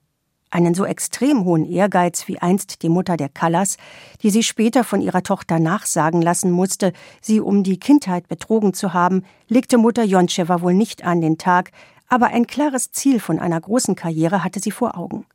Einen 0.51 0.73
so 0.73 0.85
extrem 0.85 1.43
hohen 1.43 1.65
Ehrgeiz 1.65 2.27
wie 2.27 2.39
einst 2.39 2.81
die 2.81 2.89
Mutter 2.89 3.17
der 3.17 3.29
Callas, 3.29 3.77
die 4.21 4.29
sie 4.29 4.43
später 4.43 4.83
von 4.83 5.01
ihrer 5.01 5.23
Tochter 5.23 5.59
nachsagen 5.59 6.21
lassen 6.21 6.51
musste, 6.51 6.93
sie 7.21 7.41
um 7.41 7.63
die 7.63 7.79
Kindheit 7.79 8.27
betrogen 8.27 8.73
zu 8.73 8.93
haben, 8.93 9.23
legte 9.47 9.77
Mutter 9.77 10.03
Joncheva 10.03 10.61
wohl 10.61 10.73
nicht 10.73 11.03
an 11.03 11.21
den 11.21 11.37
Tag, 11.37 11.71
aber 12.07 12.27
ein 12.27 12.47
klares 12.47 12.91
Ziel 12.91 13.19
von 13.19 13.39
einer 13.39 13.59
großen 13.59 13.95
Karriere 13.95 14.43
hatte 14.43 14.59
sie 14.59 14.71
vor 14.71 14.97
Augen. 14.97 15.25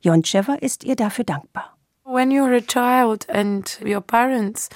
Joncheva 0.00 0.54
ist 0.54 0.84
ihr 0.84 0.96
dafür 0.96 1.24
dankbar. 1.24 1.76
When 2.04 2.30
you're 2.30 2.56
a 2.56 2.60
child 2.60 3.28
and 3.30 3.80
your 3.84 4.00
parents 4.00 4.68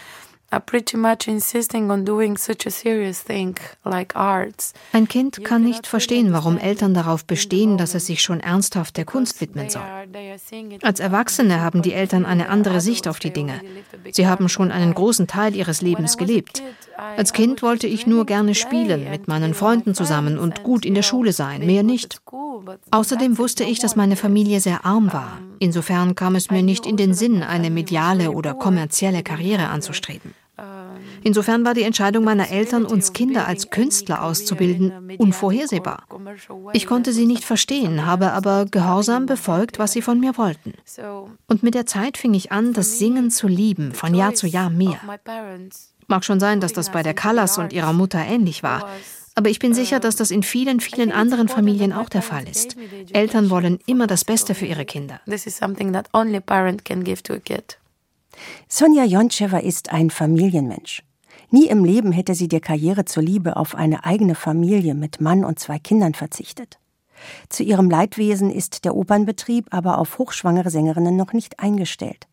Ein 4.93 5.09
Kind 5.09 5.45
kann 5.45 5.63
nicht 5.63 5.87
verstehen, 5.87 6.33
warum 6.33 6.59
Eltern 6.59 6.95
darauf 6.95 7.25
bestehen, 7.25 7.79
dass 7.79 7.95
es 7.95 8.07
sich 8.07 8.23
schon 8.23 8.41
ernsthaft 8.41 8.97
der 8.97 9.05
Kunst 9.05 9.41
widmen 9.41 9.69
soll. 9.69 9.83
Als 10.83 11.01
Erwachsene 11.01 11.61
haben 11.61 11.83
die 11.83 11.93
Eltern 11.93 12.25
eine 12.25 12.49
andere 12.49 12.81
Sicht 12.81 13.09
auf 13.09 13.19
die 13.19 13.33
Dinge. 13.33 13.61
Sie 14.13 14.27
haben 14.27 14.49
schon 14.49 14.71
einen 14.71 14.95
großen 14.95 15.27
Teil 15.27 15.55
ihres 15.55 15.83
Lebens 15.83 16.17
gelebt. 16.17 16.63
Als 16.97 17.33
Kind 17.33 17.63
wollte 17.63 17.87
ich 17.87 18.07
nur 18.07 18.27
gerne 18.27 18.55
spielen, 18.55 19.11
mit 19.11 19.29
meinen 19.29 19.55
Freunden 19.55 19.95
zusammen 19.95 20.39
und 20.39 20.63
gut 20.63 20.85
in 20.85 20.95
der 20.95 21.03
Schule 21.03 21.33
sein, 21.33 21.65
mehr 21.67 21.83
nicht. 21.83 22.21
Außerdem 22.91 23.39
wusste 23.39 23.65
ich, 23.65 23.79
dass 23.79 23.97
meine 23.97 24.17
Familie 24.17 24.61
sehr 24.61 24.85
arm 24.85 25.13
war. 25.13 25.39
Insofern 25.59 26.15
kam 26.15 26.35
es 26.35 26.51
mir 26.51 26.63
nicht 26.63 26.87
in 26.87 26.97
den 26.97 27.15
Sinn, 27.15 27.43
eine 27.43 27.71
mediale 27.71 28.31
oder 28.31 28.55
kommerzielle 28.55 29.23
Karriere 29.23 29.69
anzustreben. 29.69 30.35
Insofern 31.23 31.65
war 31.65 31.75
die 31.75 31.83
Entscheidung 31.83 32.25
meiner 32.25 32.51
Eltern, 32.51 32.85
uns 32.85 33.13
Kinder 33.13 33.47
als 33.47 33.71
Künstler 33.71 34.23
auszubilden, 34.23 35.17
unvorhersehbar. 35.19 36.05
Ich 36.73 36.87
konnte 36.87 37.13
sie 37.13 37.27
nicht 37.27 37.45
verstehen, 37.45 38.07
habe 38.07 38.33
aber 38.33 38.65
gehorsam 38.65 39.27
befolgt, 39.27 39.79
was 39.79 39.93
sie 39.93 40.03
von 40.03 40.19
mir 40.19 40.39
wollten. 40.39 40.75
Und 41.47 41.63
mit 41.63 41.75
der 41.75 41.87
Zeit 41.87 42.17
fing 42.17 42.35
ich 42.35 42.53
an, 42.53 42.73
das 42.73 42.99
Singen 42.99 43.31
zu 43.31 43.49
lieben, 43.49 43.93
von 43.93 44.15
Jahr 44.15 44.35
zu 44.35 44.47
Jahr 44.47 44.71
mehr. 44.71 44.99
Mag 46.07 46.25
schon 46.25 46.41
sein, 46.41 46.61
dass 46.61 46.73
das 46.73 46.91
bei 46.91 47.03
der 47.03 47.15
Callas 47.15 47.59
und 47.59 47.73
ihrer 47.73 47.93
Mutter 47.93 48.19
ähnlich 48.19 48.63
war. 48.63 48.89
Aber 49.35 49.51
ich 49.51 49.59
bin 49.59 49.75
sicher, 49.75 50.01
dass 50.01 50.17
das 50.17 50.31
in 50.31 50.43
vielen, 50.43 50.81
vielen 50.81 51.13
anderen 51.13 51.49
Familien 51.49 51.93
auch 51.93 52.09
der 52.09 52.23
Fall 52.23 52.49
ist. 52.49 52.77
Eltern 53.13 53.51
wollen 53.51 53.79
immer 53.85 54.07
das 54.07 54.25
Beste 54.25 54.55
für 54.55 54.65
ihre 54.65 54.87
Kinder. 54.87 55.21
Sonja 58.69 59.05
Jontschewa 59.05 59.59
ist 59.59 59.93
ein 59.93 60.11
Familienmensch. 60.11 61.03
Nie 61.51 61.67
im 61.67 61.85
Leben 61.85 62.13
hätte 62.13 62.35
sie 62.35 62.49
der 62.49 62.61
Karriere 62.61 63.05
zuliebe 63.05 63.57
auf 63.57 63.75
eine 63.75 64.05
eigene 64.05 64.35
Familie 64.35 64.95
mit 64.95 65.21
Mann 65.21 65.45
und 65.45 65.59
zwei 65.59 65.79
Kindern 65.79 66.15
verzichtet. 66.15 66.79
Zu 67.49 67.63
ihrem 67.63 67.89
Leidwesen 67.89 68.51
ist 68.51 68.85
der 68.85 68.95
Opernbetrieb 68.95 69.67
aber 69.71 69.99
auf 69.99 70.19
hochschwangere 70.19 70.71
Sängerinnen 70.71 71.17
noch 71.17 71.33
nicht 71.33 71.61
eingestellt. 71.61 72.27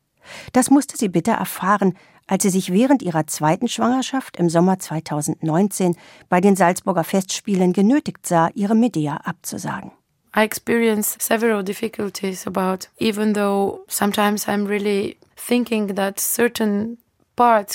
Das 0.53 0.69
musste 0.69 0.97
sie 0.97 1.09
bitter 1.09 1.33
erfahren, 1.33 1.95
als 2.27 2.43
sie 2.43 2.49
sich 2.49 2.71
während 2.71 3.01
ihrer 3.01 3.27
zweiten 3.27 3.67
Schwangerschaft 3.67 4.37
im 4.37 4.49
Sommer 4.49 4.79
2019 4.79 5.95
bei 6.29 6.39
den 6.41 6.55
Salzburger 6.55 7.03
Festspielen 7.03 7.73
genötigt 7.73 8.25
sah, 8.25 8.49
ihre 8.53 8.75
Medea 8.75 9.17
abzusagen. 9.17 9.91
I 10.35 10.41
experienced 10.41 11.21
several 11.21 11.63
difficulties 11.63 12.47
about, 12.47 12.87
even 12.97 13.33
though 13.33 13.81
sometimes 13.87 14.47
I'm 14.47 14.67
really 14.67 15.17
thinking 15.47 15.88
that 15.95 16.19
certain 16.19 16.97
mir 17.35 17.65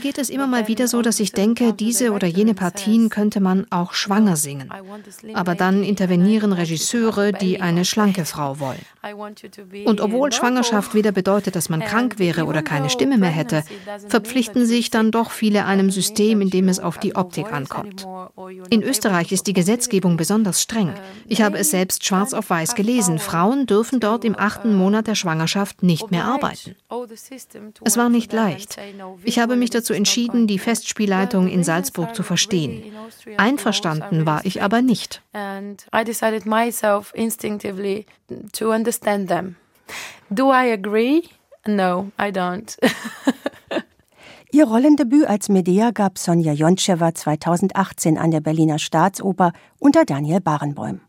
geht 0.00 0.18
es 0.18 0.28
immer 0.28 0.48
mal 0.48 0.66
wieder 0.66 0.88
so, 0.88 1.02
dass 1.02 1.20
ich 1.20 1.30
denke, 1.32 1.72
diese 1.72 2.10
oder 2.12 2.26
jene 2.26 2.54
Partien 2.54 3.10
könnte 3.10 3.38
man 3.40 3.66
auch 3.70 3.92
schwanger 3.92 4.36
singen. 4.36 4.70
Aber 5.34 5.54
dann 5.54 5.84
intervenieren 5.84 6.52
Regisseure, 6.52 7.32
die 7.32 7.60
eine 7.60 7.84
schlanke 7.84 8.24
Frau 8.24 8.58
wollen. 8.58 8.80
Und 9.84 10.00
obwohl 10.00 10.32
Schwangerschaft 10.32 10.94
weder 10.94 11.12
bedeutet, 11.12 11.54
dass 11.54 11.68
man 11.68 11.80
krank 11.80 12.18
wäre 12.18 12.46
oder 12.46 12.62
keine 12.62 12.90
Stimme 12.90 13.18
mehr 13.18 13.30
hätte, 13.30 13.62
verpflichten 14.08 14.66
sich 14.66 14.90
dann 14.90 15.12
doch 15.12 15.30
viele 15.30 15.64
einem 15.64 15.90
System, 15.90 16.40
in 16.40 16.50
dem 16.50 16.68
es 16.68 16.80
auf 16.80 16.98
die 16.98 17.14
Optik 17.14 17.52
ankommt. 17.52 18.06
In 18.70 18.82
Österreich 18.82 19.30
ist 19.30 19.46
die 19.46 19.52
Gesetzgebung 19.52 20.16
besonders 20.16 20.60
streng. 20.60 20.92
Ich 21.28 21.40
habe 21.40 21.58
es 21.58 21.70
selbst 21.70 22.04
schwarz 22.04 22.34
auf 22.34 22.50
weiß 22.50 22.74
gelesen. 22.74 23.20
Frauen 23.20 23.66
dürfen 23.66 24.00
dort 24.00 24.24
im 24.24 24.36
achten 24.36 24.74
Monat 24.74 25.06
der 25.06 25.14
Schwangerschaft 25.14 25.82
nicht 25.82 26.10
mehr 26.10 26.24
arbeiten. 26.24 26.74
Es 27.82 27.96
war 27.96 28.08
nicht 28.08 28.32
leicht. 28.32 28.78
Ich 29.24 29.38
habe 29.38 29.56
mich 29.56 29.70
dazu 29.70 29.92
entschieden, 29.92 30.46
die 30.46 30.58
Festspielleitung 30.58 31.48
in 31.48 31.64
Salzburg 31.64 32.14
zu 32.14 32.22
verstehen. 32.22 32.82
Einverstanden 33.36 34.26
war 34.26 34.44
ich 34.44 34.62
aber 34.62 34.82
nicht. 34.82 35.22
Do 40.30 40.52
I 40.52 40.72
agree? 40.72 41.22
No, 41.66 42.10
I 42.20 42.30
don't. 42.30 42.76
Ihr 44.52 44.66
Rollendebüt 44.66 45.26
als 45.26 45.48
Medea 45.48 45.90
gab 45.90 46.16
Sonja 46.16 46.52
Jontschewa 46.52 47.12
2018 47.12 48.18
an 48.18 48.30
der 48.30 48.40
Berliner 48.40 48.78
Staatsoper 48.78 49.52
unter 49.80 50.04
Daniel 50.04 50.40
Barenbäum. 50.40 51.00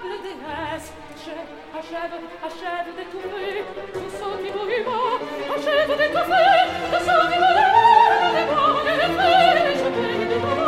table 0.00 0.22
des 0.22 0.34
messes, 0.34 0.92
achève, 1.14 1.48
achève, 1.76 2.14
achève 2.44 2.88
d'étouffer, 2.96 3.64
de 3.94 4.08
son 4.18 4.42
niveau 4.42 4.64
humain, 4.64 5.18
achève 5.54 5.96
d'étouffer, 5.96 6.60
de 6.92 6.98
son 6.98 7.28
niveau 7.28 7.52
humain, 7.56 8.32
des 8.36 8.46
morts 8.54 8.82
et 8.82 8.96
des 8.96 9.12
fées, 9.18 9.60
des 9.68 9.78
jetés 9.78 10.22
et 10.22 10.26
des 10.26 10.38
morts. 10.38 10.59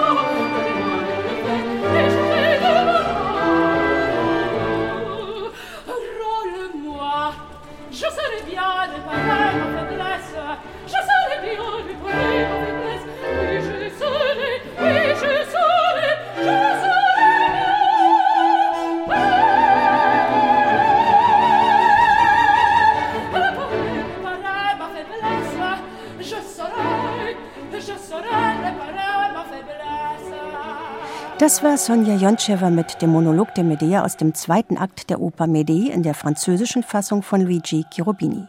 Das 31.42 31.60
war 31.64 31.76
Sonja 31.76 32.14
Jontschewa 32.14 32.70
mit 32.70 33.02
dem 33.02 33.10
Monolog 33.10 33.52
der 33.56 33.64
Medea 33.64 34.04
aus 34.04 34.16
dem 34.16 34.32
zweiten 34.32 34.76
Akt 34.76 35.10
der 35.10 35.20
Oper 35.20 35.48
Medei 35.48 35.90
in 35.92 36.04
der 36.04 36.14
französischen 36.14 36.84
Fassung 36.84 37.24
von 37.24 37.40
Luigi 37.40 37.84
Cherubini. 37.92 38.46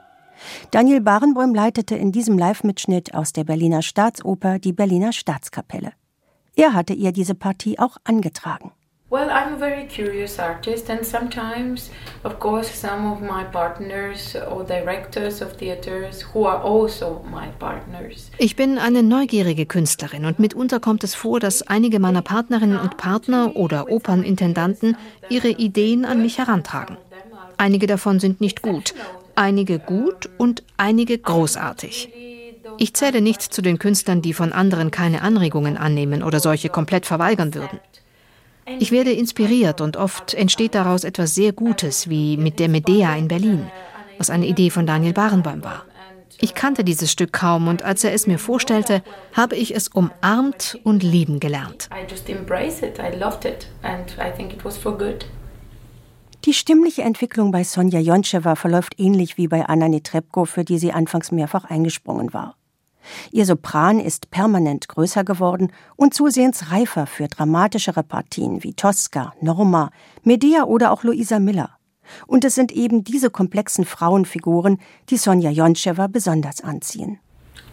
Daniel 0.69 1.01
Barenboim 1.01 1.55
leitete 1.55 1.95
in 1.95 2.11
diesem 2.11 2.37
Live-Mitschnitt 2.37 3.15
aus 3.15 3.33
der 3.33 3.45
Berliner 3.45 3.81
Staatsoper 3.81 4.59
die 4.59 4.73
Berliner 4.73 5.11
Staatskapelle. 5.11 5.93
Er 6.55 6.73
hatte 6.75 6.93
ihr 6.93 7.11
diese 7.11 7.33
Partie 7.33 7.79
auch 7.79 7.97
angetragen. 8.03 8.73
Well, 9.13 9.29
I'm 9.29 9.53
a 9.53 9.57
very 9.57 9.85
curious 9.85 10.39
artist, 10.39 10.89
and 10.89 11.05
sometimes, 11.05 11.91
of 12.23 12.39
course, 12.39 12.73
some 12.73 13.11
of 13.11 13.21
my 13.21 13.43
partners 13.43 14.35
or 14.35 14.63
directors 14.65 15.39
of 15.39 15.55
theaters 15.55 16.25
who 16.33 16.47
are 16.47 16.59
also 16.63 17.23
my 17.31 17.45
partners. 17.59 18.31
Ich 18.39 18.55
bin 18.55 18.79
eine 18.79 19.03
neugierige 19.03 19.67
Künstlerin 19.67 20.25
und 20.25 20.39
mitunter 20.39 20.79
kommt 20.79 21.03
es 21.03 21.13
vor, 21.13 21.39
dass 21.39 21.61
einige 21.61 21.99
meiner 21.99 22.23
Partnerinnen 22.23 22.79
und 22.79 22.97
Partner 22.97 23.55
oder 23.55 23.91
Opernintendanten 23.91 24.97
ihre 25.29 25.49
Ideen 25.49 26.05
an 26.05 26.23
mich 26.23 26.39
herantragen. 26.39 26.97
Einige 27.57 27.85
davon 27.85 28.19
sind 28.19 28.41
nicht 28.41 28.63
gut, 28.63 28.95
einige 29.35 29.77
gut 29.77 30.27
und 30.39 30.63
einige 30.77 31.19
großartig. 31.19 32.09
Ich 32.79 32.95
zähle 32.95 33.21
nicht 33.21 33.43
zu 33.43 33.61
den 33.61 33.77
Künstlern, 33.77 34.23
die 34.23 34.33
von 34.33 34.51
anderen 34.53 34.89
keine 34.89 35.21
Anregungen 35.21 35.77
annehmen 35.77 36.23
oder 36.23 36.39
solche 36.39 36.69
komplett 36.69 37.05
verweigern 37.05 37.53
würden. 37.53 37.79
Ich 38.79 38.91
werde 38.91 39.11
inspiriert 39.11 39.81
und 39.81 39.97
oft 39.97 40.33
entsteht 40.33 40.75
daraus 40.75 41.03
etwas 41.03 41.35
sehr 41.35 41.51
Gutes, 41.51 42.09
wie 42.09 42.37
mit 42.37 42.59
der 42.59 42.69
Medea 42.69 43.15
in 43.15 43.27
Berlin, 43.27 43.69
was 44.17 44.29
eine 44.29 44.47
Idee 44.47 44.69
von 44.69 44.85
Daniel 44.85 45.13
Barenboim 45.13 45.63
war. 45.63 45.85
Ich 46.39 46.53
kannte 46.53 46.83
dieses 46.83 47.11
Stück 47.11 47.31
kaum 47.31 47.67
und 47.67 47.83
als 47.83 48.03
er 48.03 48.13
es 48.13 48.27
mir 48.27 48.39
vorstellte, 48.39 49.03
habe 49.33 49.55
ich 49.55 49.75
es 49.75 49.87
umarmt 49.87 50.79
und 50.83 51.03
lieben 51.03 51.39
gelernt. 51.39 51.89
Die 56.45 56.53
stimmliche 56.53 57.01
Entwicklung 57.03 57.51
bei 57.51 57.63
Sonja 57.63 57.99
Jontschewa 57.99 58.55
verläuft 58.55 58.99
ähnlich 58.99 59.37
wie 59.37 59.47
bei 59.47 59.65
Anna 59.65 59.87
Netrebko, 59.87 60.43
für 60.43 60.65
die 60.65 60.77
sie 60.77 60.91
anfangs 60.91 61.31
mehrfach 61.31 61.63
eingesprungen 61.63 62.33
war. 62.33 62.57
Ihr 63.31 63.45
Sopran 63.45 63.99
ist 63.99 64.31
permanent 64.31 64.87
größer 64.87 65.23
geworden 65.23 65.71
und 65.95 66.13
zusehends 66.13 66.71
reifer 66.71 67.05
für 67.05 67.27
dramatischere 67.27 68.03
Partien 68.03 68.63
wie 68.63 68.73
Tosca, 68.73 69.33
Norma, 69.41 69.91
Medea 70.23 70.63
oder 70.63 70.91
auch 70.91 71.03
Luisa 71.03 71.39
Miller. 71.39 71.69
Und 72.27 72.43
es 72.45 72.55
sind 72.55 72.71
eben 72.71 73.03
diese 73.03 73.29
komplexen 73.29 73.85
Frauenfiguren, 73.85 74.79
die 75.09 75.17
Sonja 75.17 75.49
Jontschewa 75.49 76.07
besonders 76.07 76.61
anziehen. 76.61 77.19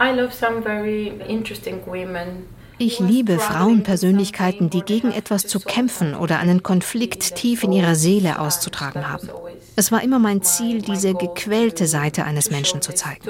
I 0.01 0.14
love 0.14 0.33
some 0.33 0.62
very 0.62 1.12
interesting 1.28 1.81
women 1.87 2.45
ich 2.83 2.99
liebe 2.99 3.39
Frauenpersönlichkeiten, 3.39 4.70
die 4.70 4.81
gegen 4.81 5.12
etwas 5.12 5.47
zu 5.47 5.61
kämpfen 5.61 6.14
oder 6.14 6.39
einen 6.39 6.62
Konflikt 6.62 7.37
tief 7.37 7.62
in 7.62 7.72
ihrer 7.72 7.95
Seele 7.95 8.39
auszutragen 8.39 9.07
haben. 9.07 9.28
Es 9.77 9.93
war 9.93 10.03
immer 10.03 10.18
mein 10.18 10.43
Ziel, 10.43 10.83
diese 10.83 11.14
gequälte 11.14 11.87
Seite 11.87 12.25
eines 12.25 12.51
Menschen 12.51 12.83
zu 12.83 12.95
zeigen. 12.95 13.23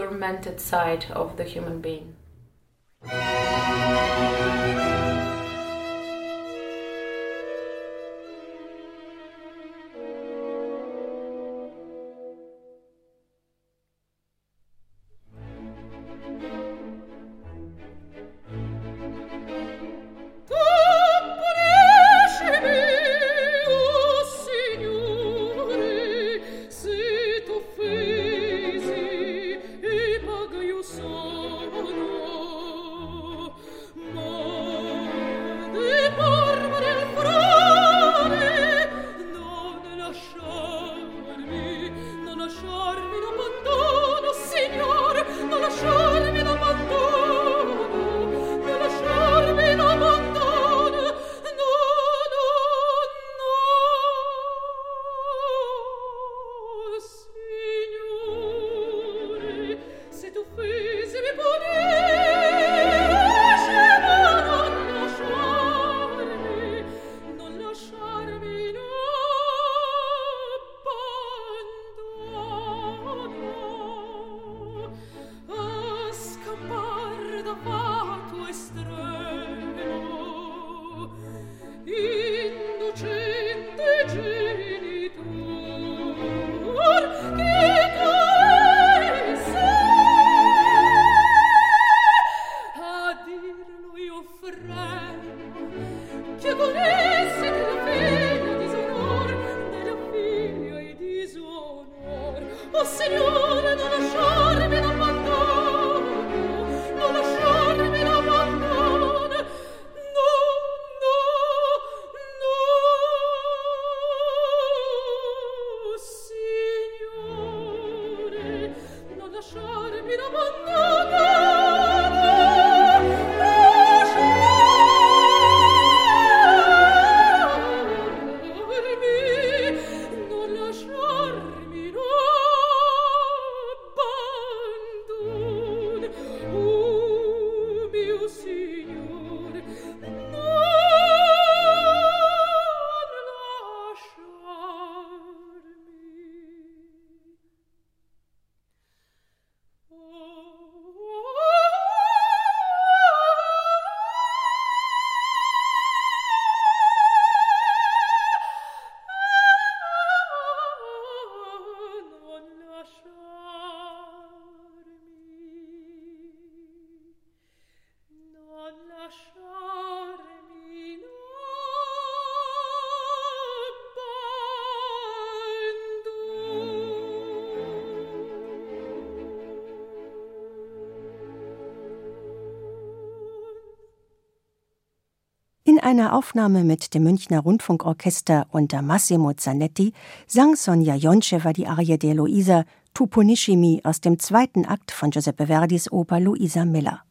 Einer 185.91 186.15
Aufnahme 186.15 186.63
mit 186.63 186.95
dem 186.95 187.03
Münchner 187.03 187.41
Rundfunkorchester 187.41 188.47
unter 188.53 188.81
Massimo 188.81 189.33
Zanetti 189.33 189.93
sang 190.29 190.55
Sonja 190.55 190.95
Joncheva 190.95 191.53
die 191.53 191.67
Arie 191.67 191.99
der 191.99 192.15
Luisa 192.15 192.65
Tupunishimi 192.95 193.81
aus 193.83 194.01
dem 194.01 194.21
zweiten 194.21 194.67
Akt 194.67 194.93
von 194.93 195.11
Giuseppe 195.11 195.49
Verdis 195.49 195.91
Oper 195.91 196.21
Luisa 196.21 196.65
Miller. 196.65 197.03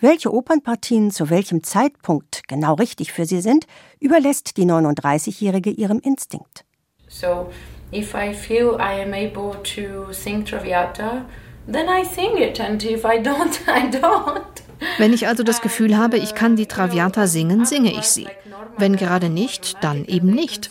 Welche 0.00 0.32
Opernpartien 0.32 1.10
zu 1.10 1.30
welchem 1.30 1.62
Zeitpunkt 1.62 2.42
genau 2.48 2.74
richtig 2.74 3.12
für 3.12 3.26
sie 3.26 3.40
sind, 3.40 3.66
überlässt 4.00 4.56
die 4.56 4.64
39-Jährige 4.64 5.70
ihrem 5.70 5.98
Instinkt. 6.00 6.64
So, 7.08 7.50
if 7.92 8.14
I 8.14 8.34
feel 8.34 8.76
I 8.78 9.02
am 9.02 9.12
able 9.12 9.62
to 9.74 10.12
sing 10.12 10.44
Traviata, 10.44 11.26
then 11.70 11.86
I 11.88 12.04
sing 12.04 12.36
it 12.38 12.60
and 12.60 12.82
if 12.84 13.04
I 13.04 13.18
don't, 13.20 13.60
I 13.66 13.90
don't. 13.90 14.64
Wenn 14.98 15.12
ich 15.12 15.26
also 15.26 15.42
das 15.42 15.60
Gefühl 15.60 15.96
habe, 15.96 16.18
ich 16.18 16.34
kann 16.34 16.56
die 16.56 16.66
Traviata 16.66 17.26
singen, 17.26 17.64
singe 17.64 17.92
ich 17.92 18.04
sie. 18.04 18.26
Wenn 18.76 18.96
gerade 18.96 19.28
nicht, 19.28 19.76
dann 19.82 20.04
eben 20.04 20.30
nicht. 20.30 20.70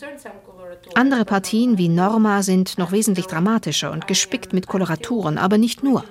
Andere 0.96 1.26
Partien 1.26 1.78
wie 1.78 1.89
Norma 1.89 2.44
sind 2.44 2.78
noch 2.78 2.91
wesentlich 2.91 3.28
dramatischer 3.28 3.91
und 3.91 4.08
gespickt 4.08 4.54
mit 4.54 4.68
Koloraturen, 4.68 5.38
aber 5.38 5.58
nicht 5.58 5.84
nur. 5.84 6.04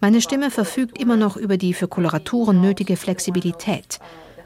Meine 0.00 0.20
Stimme 0.20 0.50
verfügt 0.50 0.98
immer 0.98 1.16
noch 1.16 1.36
über 1.36 1.56
die 1.56 1.74
für 1.74 1.88
Koloraturen 1.88 2.60
nötige 2.60 2.96
Flexibilität. 2.96 3.98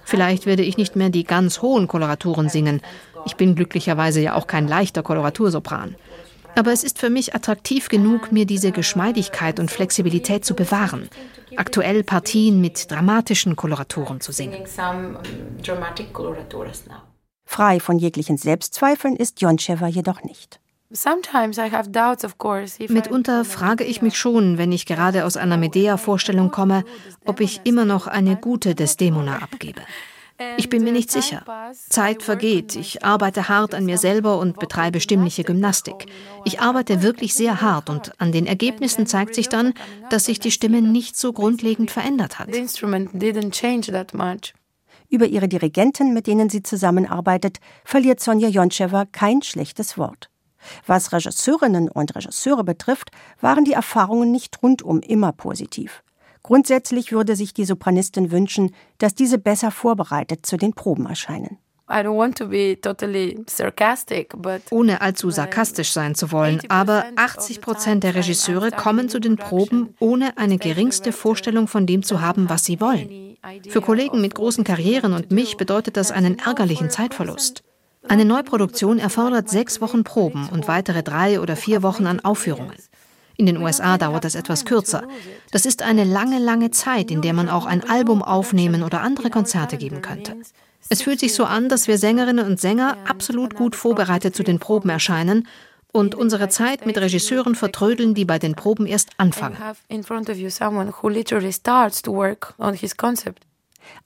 Vielleicht 0.05 0.47
werde 0.47 0.63
ich 0.63 0.77
nicht 0.77 0.97
mehr 0.97 1.11
die 1.11 1.25
ganz 1.25 1.63
hohen 1.63 1.89
Koloraturen 1.89 2.49
singen. 2.49 2.81
Ich 3.27 3.37
bin 3.37 3.55
glücklicherweise 3.55 4.21
ja 4.21 4.35
auch 4.35 4.47
kein 4.47 4.67
leichter 4.67 5.03
Koloratursopran. 5.03 5.97
Aber 6.57 6.73
es 6.73 6.83
ist 6.83 6.99
für 6.99 7.11
mich 7.11 7.35
attraktiv 7.35 7.89
genug, 7.89 8.33
mir 8.33 8.45
diese 8.45 8.73
Geschmeidigkeit 8.73 9.61
und 9.61 9.71
Flexibilität 9.71 10.45
zu 10.45 10.55
bewahren 10.55 11.09
aktuell 11.57 12.03
Partien 12.03 12.61
mit 12.61 12.91
dramatischen 12.91 13.57
Koloraturen 13.57 14.21
zu 14.21 14.33
singen. 14.33 14.65
Frei 17.45 17.81
von 17.81 17.99
jeglichen 17.99 18.37
Selbstzweifeln 18.37 19.17
ist 19.17 19.41
Joncheva 19.41 19.89
jedoch 19.89 20.23
nicht. 20.23 20.61
Mitunter 22.89 23.45
frage 23.45 23.85
ich 23.85 24.03
mich 24.03 24.19
schon, 24.19 24.59
wenn 24.59 24.73
ich 24.73 24.87
gerade 24.87 25.25
aus 25.25 25.37
einer 25.37 25.57
Medea-Vorstellung 25.57 26.51
komme, 26.51 26.85
ob 27.25 27.41
ich 27.41 27.61
immer 27.63 27.85
noch 27.85 28.09
eine 28.09 28.37
gute 28.37 28.75
Desdemona 28.75 29.39
abgebe. 29.39 29.83
Ich 30.57 30.71
bin 30.71 30.85
mir 30.85 30.93
nicht 30.93 31.11
sicher. 31.11 31.45
Zeit 31.75 32.23
vergeht. 32.23 32.75
Ich 32.75 33.05
arbeite 33.05 33.51
hart 33.51 33.75
an 33.75 33.85
mir 33.85 33.99
selber 33.99 34.39
und 34.39 34.59
betreibe 34.59 34.99
stimmliche 34.99 35.45
Gymnastik. 35.45 36.07
Ich 36.47 36.61
arbeite 36.61 37.03
wirklich 37.03 37.35
sehr 37.35 37.61
hart 37.61 37.91
und 37.91 38.19
an 38.19 38.33
den 38.33 38.47
Ergebnissen 38.47 39.07
zeigt 39.07 39.35
sich 39.35 39.51
dann, 39.51 39.75
dass 40.09 40.25
sich 40.25 40.41
die 40.41 40.51
Stimme 40.51 40.81
nicht 40.81 41.19
so 41.19 41.35
grundlegend 41.35 41.91
verändert 41.91 42.39
hat. 42.39 42.49
Über 45.11 45.27
ihre 45.27 45.49
Dirigenten, 45.49 46.15
mit 46.15 46.27
denen 46.27 46.49
sie 46.49 46.63
zusammenarbeitet, 46.63 47.59
verliert 47.85 48.21
Sonja 48.21 48.49
Joncheva 48.49 49.05
kein 49.05 49.43
schlechtes 49.43 49.99
Wort. 49.99 50.31
Was 50.87 51.13
Regisseurinnen 51.13 51.89
und 51.89 52.15
Regisseure 52.15 52.65
betrifft, 52.65 53.11
waren 53.41 53.65
die 53.65 53.73
Erfahrungen 53.73 54.31
nicht 54.31 54.63
rundum 54.63 55.01
immer 55.01 55.33
positiv. 55.33 56.03
Grundsätzlich 56.43 57.13
würde 57.13 57.37
sich 57.37 57.53
die 57.53 57.65
Sopranistin 57.65 58.31
wünschen, 58.31 58.75
dass 58.99 59.15
diese 59.15 59.39
besser 59.39 59.71
vorbereitet 59.71 60.47
zu 60.47 60.57
den 60.57 60.73
Proben 60.73 61.07
erscheinen. 61.07 61.59
Ohne 64.71 65.01
allzu 65.01 65.31
sarkastisch 65.31 65.93
sein 65.93 66.15
zu 66.15 66.31
wollen, 66.31 66.61
aber 66.69 67.05
80 67.17 67.61
Prozent 67.61 68.05
der 68.05 68.15
Regisseure 68.15 68.71
kommen 68.71 69.09
zu 69.09 69.19
den 69.19 69.37
Proben, 69.37 69.95
ohne 69.99 70.39
eine 70.39 70.59
geringste 70.59 71.11
Vorstellung 71.11 71.67
von 71.67 71.87
dem 71.87 72.05
zu 72.05 72.21
haben, 72.21 72.49
was 72.49 72.65
sie 72.65 72.81
wollen. 72.81 73.37
Für 73.69 73.81
Kollegen 73.81 74.21
mit 74.21 74.37
großen 74.37 74.63
Karrieren 74.63 75.13
und 75.15 75.33
mich 75.33 75.57
bedeutet 75.57 75.97
das 75.97 76.13
einen 76.13 76.39
ärgerlichen 76.39 76.91
Zeitverlust. 76.91 77.65
Eine 78.09 78.25
Neuproduktion 78.25 78.99
erfordert 78.99 79.51
sechs 79.51 79.81
Wochen 79.81 80.05
Proben 80.05 80.49
und 80.49 80.69
weitere 80.69 81.03
drei 81.03 81.41
oder 81.41 81.55
vier 81.55 81.83
Wochen 81.83 82.07
an 82.07 82.21
Aufführungen. 82.21 82.75
In 83.37 83.47
den 83.47 83.59
USA 83.59 83.99
dauert 83.99 84.25
das 84.25 84.35
etwas 84.35 84.65
kürzer. 84.65 85.05
Das 85.51 85.65
ist 85.65 85.83
eine 85.83 86.05
lange, 86.05 86.39
lange 86.39 86.71
Zeit, 86.71 87.11
in 87.11 87.23
der 87.23 87.33
man 87.33 87.49
auch 87.49 87.67
ein 87.67 87.89
Album 87.89 88.23
aufnehmen 88.23 88.83
oder 88.83 89.01
andere 89.01 89.31
Konzerte 89.31 89.77
geben 89.77 90.03
könnte. 90.03 90.37
Es 90.89 91.03
fühlt 91.03 91.21
sich 91.21 91.35
so 91.35 91.45
an, 91.45 91.69
dass 91.69 91.89
wir 91.89 91.99
Sängerinnen 91.99 92.47
und 92.47 92.61
Sänger 92.61 92.97
absolut 93.07 93.55
gut 93.55 93.77
vorbereitet 93.77 94.35
zu 94.35 94.43
den 94.43 94.59
Proben 94.59 94.91
erscheinen 94.91 95.47
und 95.93 96.15
unsere 96.15 96.49
Zeit 96.49 96.87
mit 96.87 96.99
Regisseuren 96.99 97.55
vertrödeln, 97.55 98.15
die 98.15 98.25
bei 98.25 98.39
den 98.39 98.55
Proben 98.55 98.87
erst 98.87 99.11
anfangen. 99.19 99.57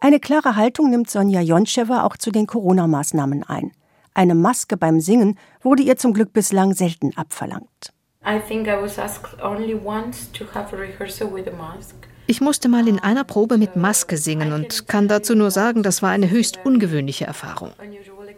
Eine 0.01 0.21
klare 0.21 0.57
Haltung 0.57 0.91
nimmt 0.91 1.11
Sonja 1.11 1.41
Joncheva 1.41 2.05
auch 2.05 2.17
zu 2.17 2.31
den 2.31 2.47
Corona-Maßnahmen 2.47 3.45
ein. 3.45 3.73
Eine 4.15 4.37
Maske 4.37 4.77
beim 4.77 5.01
Singen 5.01 5.37
wurde 5.61 5.83
ihr 5.83 5.97
zum 5.97 6.13
Glück 6.13 6.33
bislang 6.33 6.73
selten 6.73 7.17
abverlangt. 7.17 7.93
I 8.25 8.39
think 8.39 8.69
I 8.69 8.81
was 8.81 8.99
asked 8.99 9.43
only 9.43 9.75
once 9.75 10.31
to 10.33 10.45
have 10.55 10.75
a 10.75 10.79
rehearsal 10.79 11.33
with 11.33 11.49
a 11.49 11.57
mask. 11.57 11.97
Ich 12.27 12.41
musste 12.41 12.69
mal 12.69 12.89
in 12.89 13.01
einer 13.01 13.25
Probe 13.25 13.59
mit 13.59 13.77
Maske 13.77 14.17
singen 14.17 14.53
und 14.53 14.89
kann 14.89 15.09
dazu 15.09 15.35
nur 15.35 15.51
sagen, 15.51 15.83
das 15.83 16.01
war 16.01 16.11
eine 16.11 16.31
höchst 16.31 16.59
ungewöhnliche 16.65 17.27
Erfahrung. 17.27 17.73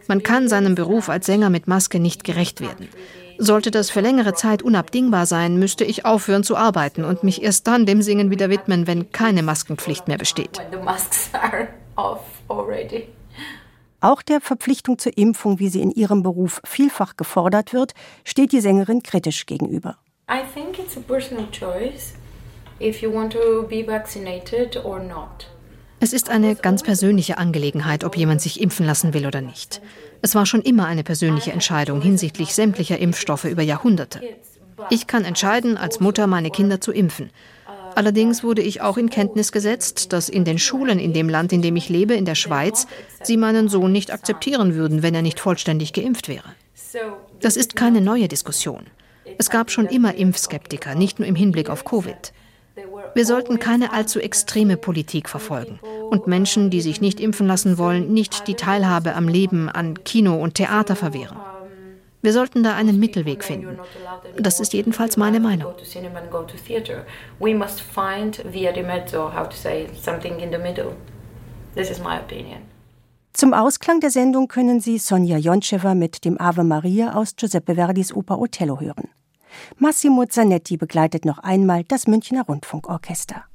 Man 0.07 0.23
kann 0.23 0.49
seinem 0.49 0.75
Beruf 0.75 1.09
als 1.09 1.27
Sänger 1.27 1.49
mit 1.49 1.67
Maske 1.67 1.99
nicht 1.99 2.25
gerecht 2.25 2.59
werden. 2.59 2.89
Sollte 3.37 3.71
das 3.71 3.89
für 3.89 4.01
längere 4.01 4.33
Zeit 4.33 4.63
unabdingbar 4.63 5.25
sein, 5.25 5.57
müsste 5.57 5.85
ich 5.85 6.05
aufhören 6.05 6.43
zu 6.43 6.57
arbeiten 6.57 7.05
und 7.05 7.23
mich 7.23 7.43
erst 7.43 7.67
dann 7.67 7.85
dem 7.85 8.01
Singen 8.01 8.31
wieder 8.31 8.49
widmen, 8.49 8.87
wenn 8.87 9.11
keine 9.11 9.43
Maskenpflicht 9.43 10.07
mehr 10.07 10.17
besteht. 10.17 10.59
Auch 13.99 14.21
der 14.21 14.41
Verpflichtung 14.41 14.99
zur 14.99 15.17
Impfung, 15.17 15.59
wie 15.59 15.69
sie 15.69 15.81
in 15.81 15.91
ihrem 15.91 16.21
Beruf 16.21 16.61
vielfach 16.63 17.17
gefordert 17.17 17.73
wird, 17.73 17.93
steht 18.23 18.51
die 18.51 18.61
Sängerin 18.61 19.01
kritisch 19.01 19.45
gegenüber. 19.45 19.97
I 20.29 20.41
think 20.53 20.77
it's 20.77 20.97
a 20.97 20.99
personal 20.99 21.47
choice 21.51 22.13
if 22.79 23.01
you 23.01 23.11
want 23.11 23.33
to 23.33 23.63
be 23.67 23.85
vaccinated 23.85 24.83
or 24.85 24.99
not. 24.99 25.49
Es 25.99 26.13
ist 26.13 26.29
eine 26.29 26.55
ganz 26.55 26.83
persönliche 26.83 27.39
Angelegenheit, 27.39 28.03
ob 28.03 28.15
jemand 28.15 28.39
sich 28.39 28.61
impfen 28.61 28.85
lassen 28.85 29.15
will 29.15 29.25
oder 29.25 29.41
nicht. 29.41 29.81
Es 30.21 30.35
war 30.35 30.45
schon 30.45 30.61
immer 30.61 30.85
eine 30.85 31.03
persönliche 31.03 31.51
Entscheidung 31.51 32.01
hinsichtlich 32.01 32.53
sämtlicher 32.53 32.99
Impfstoffe 32.99 33.45
über 33.45 33.63
Jahrhunderte. 33.63 34.21
Ich 34.91 35.07
kann 35.07 35.25
entscheiden, 35.25 35.75
als 35.75 35.99
Mutter 35.99 36.27
meine 36.27 36.51
Kinder 36.51 36.79
zu 36.79 36.91
impfen. 36.91 37.31
Allerdings 37.97 38.43
wurde 38.43 38.61
ich 38.61 38.81
auch 38.81 38.95
in 38.97 39.09
Kenntnis 39.09 39.51
gesetzt, 39.51 40.13
dass 40.13 40.29
in 40.29 40.45
den 40.45 40.59
Schulen 40.59 40.99
in 40.99 41.13
dem 41.13 41.29
Land, 41.29 41.51
in 41.51 41.63
dem 41.63 41.75
ich 41.75 41.89
lebe, 41.89 42.13
in 42.13 42.25
der 42.25 42.35
Schweiz, 42.35 42.85
sie 43.23 43.37
meinen 43.37 43.69
Sohn 43.69 43.91
nicht 43.91 44.13
akzeptieren 44.13 44.75
würden, 44.75 45.01
wenn 45.01 45.15
er 45.15 45.23
nicht 45.23 45.39
vollständig 45.39 45.93
geimpft 45.93 46.29
wäre. 46.29 46.53
Das 47.39 47.57
ist 47.57 47.75
keine 47.75 47.99
neue 47.99 48.27
Diskussion. 48.27 48.85
Es 49.39 49.49
gab 49.49 49.71
schon 49.71 49.87
immer 49.87 50.13
Impfskeptiker, 50.13 50.93
nicht 50.93 51.17
nur 51.17 51.27
im 51.27 51.33
Hinblick 51.33 51.71
auf 51.71 51.85
Covid. 51.85 52.33
Wir 53.15 53.25
sollten 53.25 53.57
keine 53.57 53.91
allzu 53.93 54.19
extreme 54.19 54.77
Politik 54.77 55.27
verfolgen 55.27 55.79
und 56.11 56.27
Menschen, 56.27 56.69
die 56.69 56.81
sich 56.81 57.01
nicht 57.01 57.19
impfen 57.19 57.47
lassen 57.47 57.79
wollen, 57.79 58.13
nicht 58.13 58.47
die 58.47 58.53
Teilhabe 58.53 59.15
am 59.15 59.27
Leben, 59.27 59.69
an 59.69 60.03
Kino 60.03 60.35
und 60.35 60.53
Theater 60.53 60.95
verwehren. 60.95 61.37
Wir 62.27 62.33
sollten 62.33 62.61
da 62.61 62.75
einen 62.75 62.99
Mittelweg 62.99 63.41
finden. 63.41 63.79
Das 64.37 64.59
ist 64.59 64.73
jedenfalls 64.73 65.15
meine 65.15 65.39
Meinung. 65.39 65.73
Zum 73.31 73.53
Ausklang 73.53 74.01
der 74.01 74.09
Sendung 74.09 74.49
können 74.49 74.81
Sie 74.81 74.97
Sonja 74.97 75.37
Joncheva 75.37 75.95
mit 75.95 76.25
dem 76.25 76.37
Ave 76.37 76.65
Maria 76.65 77.13
aus 77.13 77.33
Giuseppe 77.37 77.75
Verdis 77.75 78.11
Oper 78.11 78.39
Othello 78.39 78.81
hören. 78.81 79.07
Massimo 79.77 80.25
Zanetti 80.25 80.75
begleitet 80.75 81.23
noch 81.23 81.37
einmal 81.37 81.85
das 81.85 82.07
Münchner 82.07 82.43
Rundfunkorchester. 82.45 83.45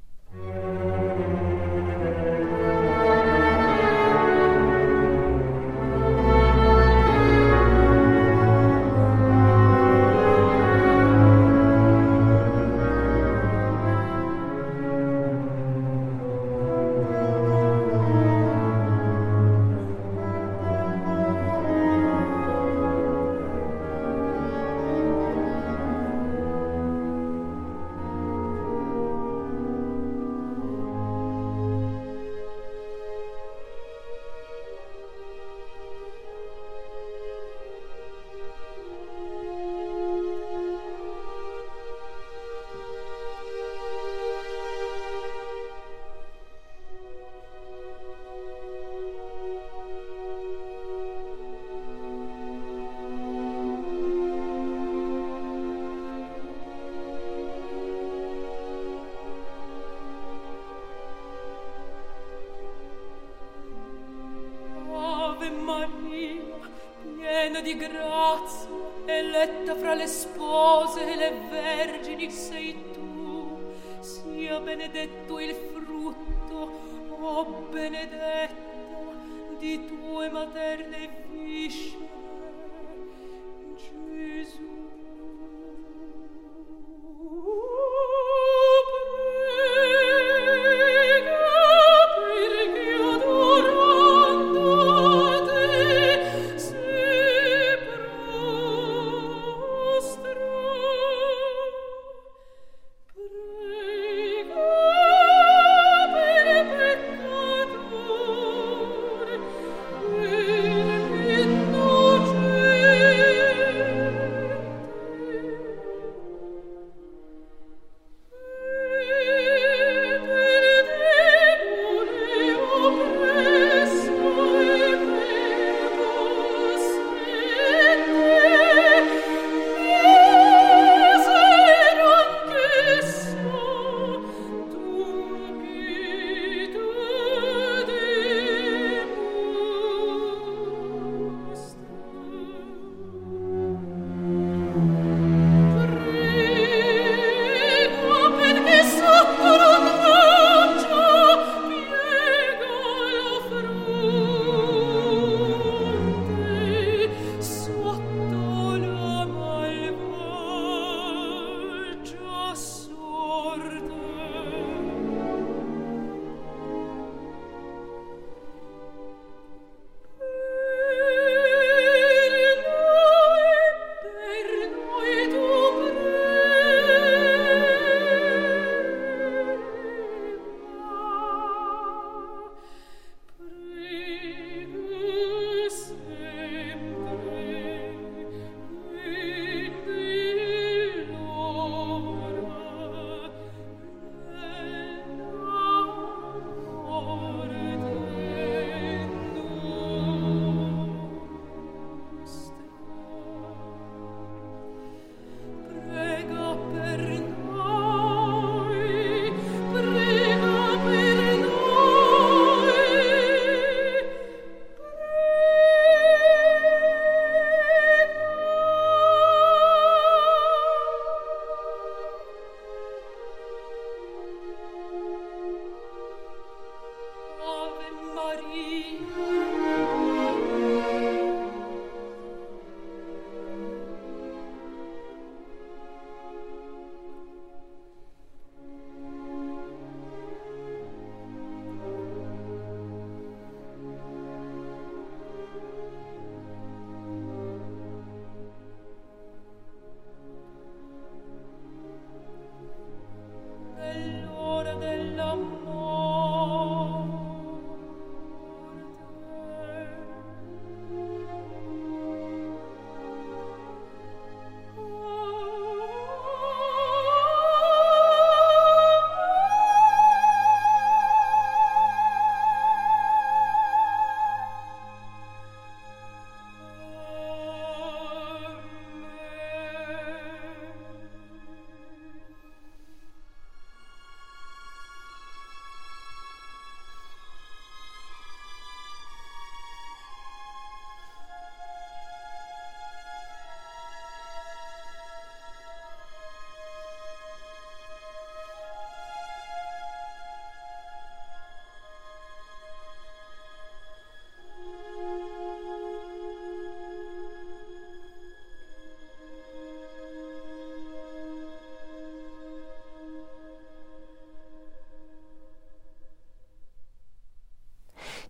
Le 70.03 70.09
spose 70.09 71.13
e 71.13 71.15
le 71.15 71.31
vergini 71.49 72.29
sei 72.29 72.75
tu, 72.91 73.73
sia 74.01 74.59
benedetto 74.59 75.39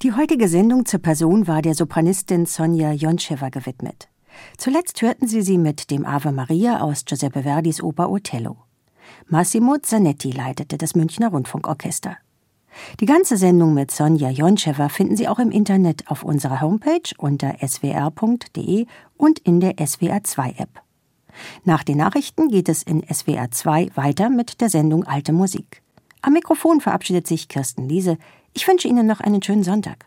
Die 0.04 0.12
heutige 0.12 0.50
Sendung 0.50 0.86
zur 0.86 1.00
Person 1.00 1.48
war 1.48 1.62
der 1.62 1.76
Sopranistin 1.76 2.46
Sonja 2.46 2.92
Joncheva 2.92 3.48
gewidmet. 3.48 4.10
Zuletzt 4.58 5.02
hörten 5.02 5.30
Sie 5.30 5.42
sie 5.42 5.58
mit 5.58 5.92
dem 5.92 6.06
Ave 6.06 6.34
Maria 6.34 6.82
aus 6.82 7.06
Giuseppe 7.06 7.44
Verdis 7.44 7.82
Oper 7.82 8.10
Othello. 8.10 8.58
Massimo 9.28 9.78
Zanetti 9.78 10.32
leitete 10.32 10.78
das 10.78 10.96
Münchner 10.96 11.30
Rundfunkorchester. 11.30 12.18
Die 13.00 13.06
ganze 13.06 13.38
Sendung 13.38 13.74
mit 13.74 13.92
Sonja 13.92 14.30
Joncheva 14.30 14.90
finden 14.90 15.16
Sie 15.16 15.30
auch 15.30 15.40
im 15.40 15.52
Internet 15.52 16.12
auf 16.12 16.24
unserer 16.24 16.60
Homepage 16.60 17.16
unter 17.18 17.56
swr.de 17.66 18.86
und 19.16 19.40
in 19.40 19.62
der 19.62 19.76
SWR2-App. 19.76 20.82
Nach 21.64 21.86
den 21.86 22.00
Nachrichten 22.00 22.50
geht 22.50 22.68
es 22.68 22.84
in 22.84 23.04
SWR2 23.04 23.96
weiter 23.96 24.30
mit 24.30 24.60
der 24.60 24.70
Sendung 24.70 25.06
Alte 25.06 25.32
Musik. 25.32 25.82
Am 26.22 26.34
Mikrofon 26.34 26.82
verabschiedet 26.82 27.26
sich 27.26 27.48
Kirsten 27.48 27.88
Liese. 27.88 28.18
Ich 28.54 28.68
wünsche 28.68 28.88
Ihnen 28.88 29.08
noch 29.08 29.20
einen 29.20 29.42
schönen 29.42 29.64
Sonntag. 29.64 30.06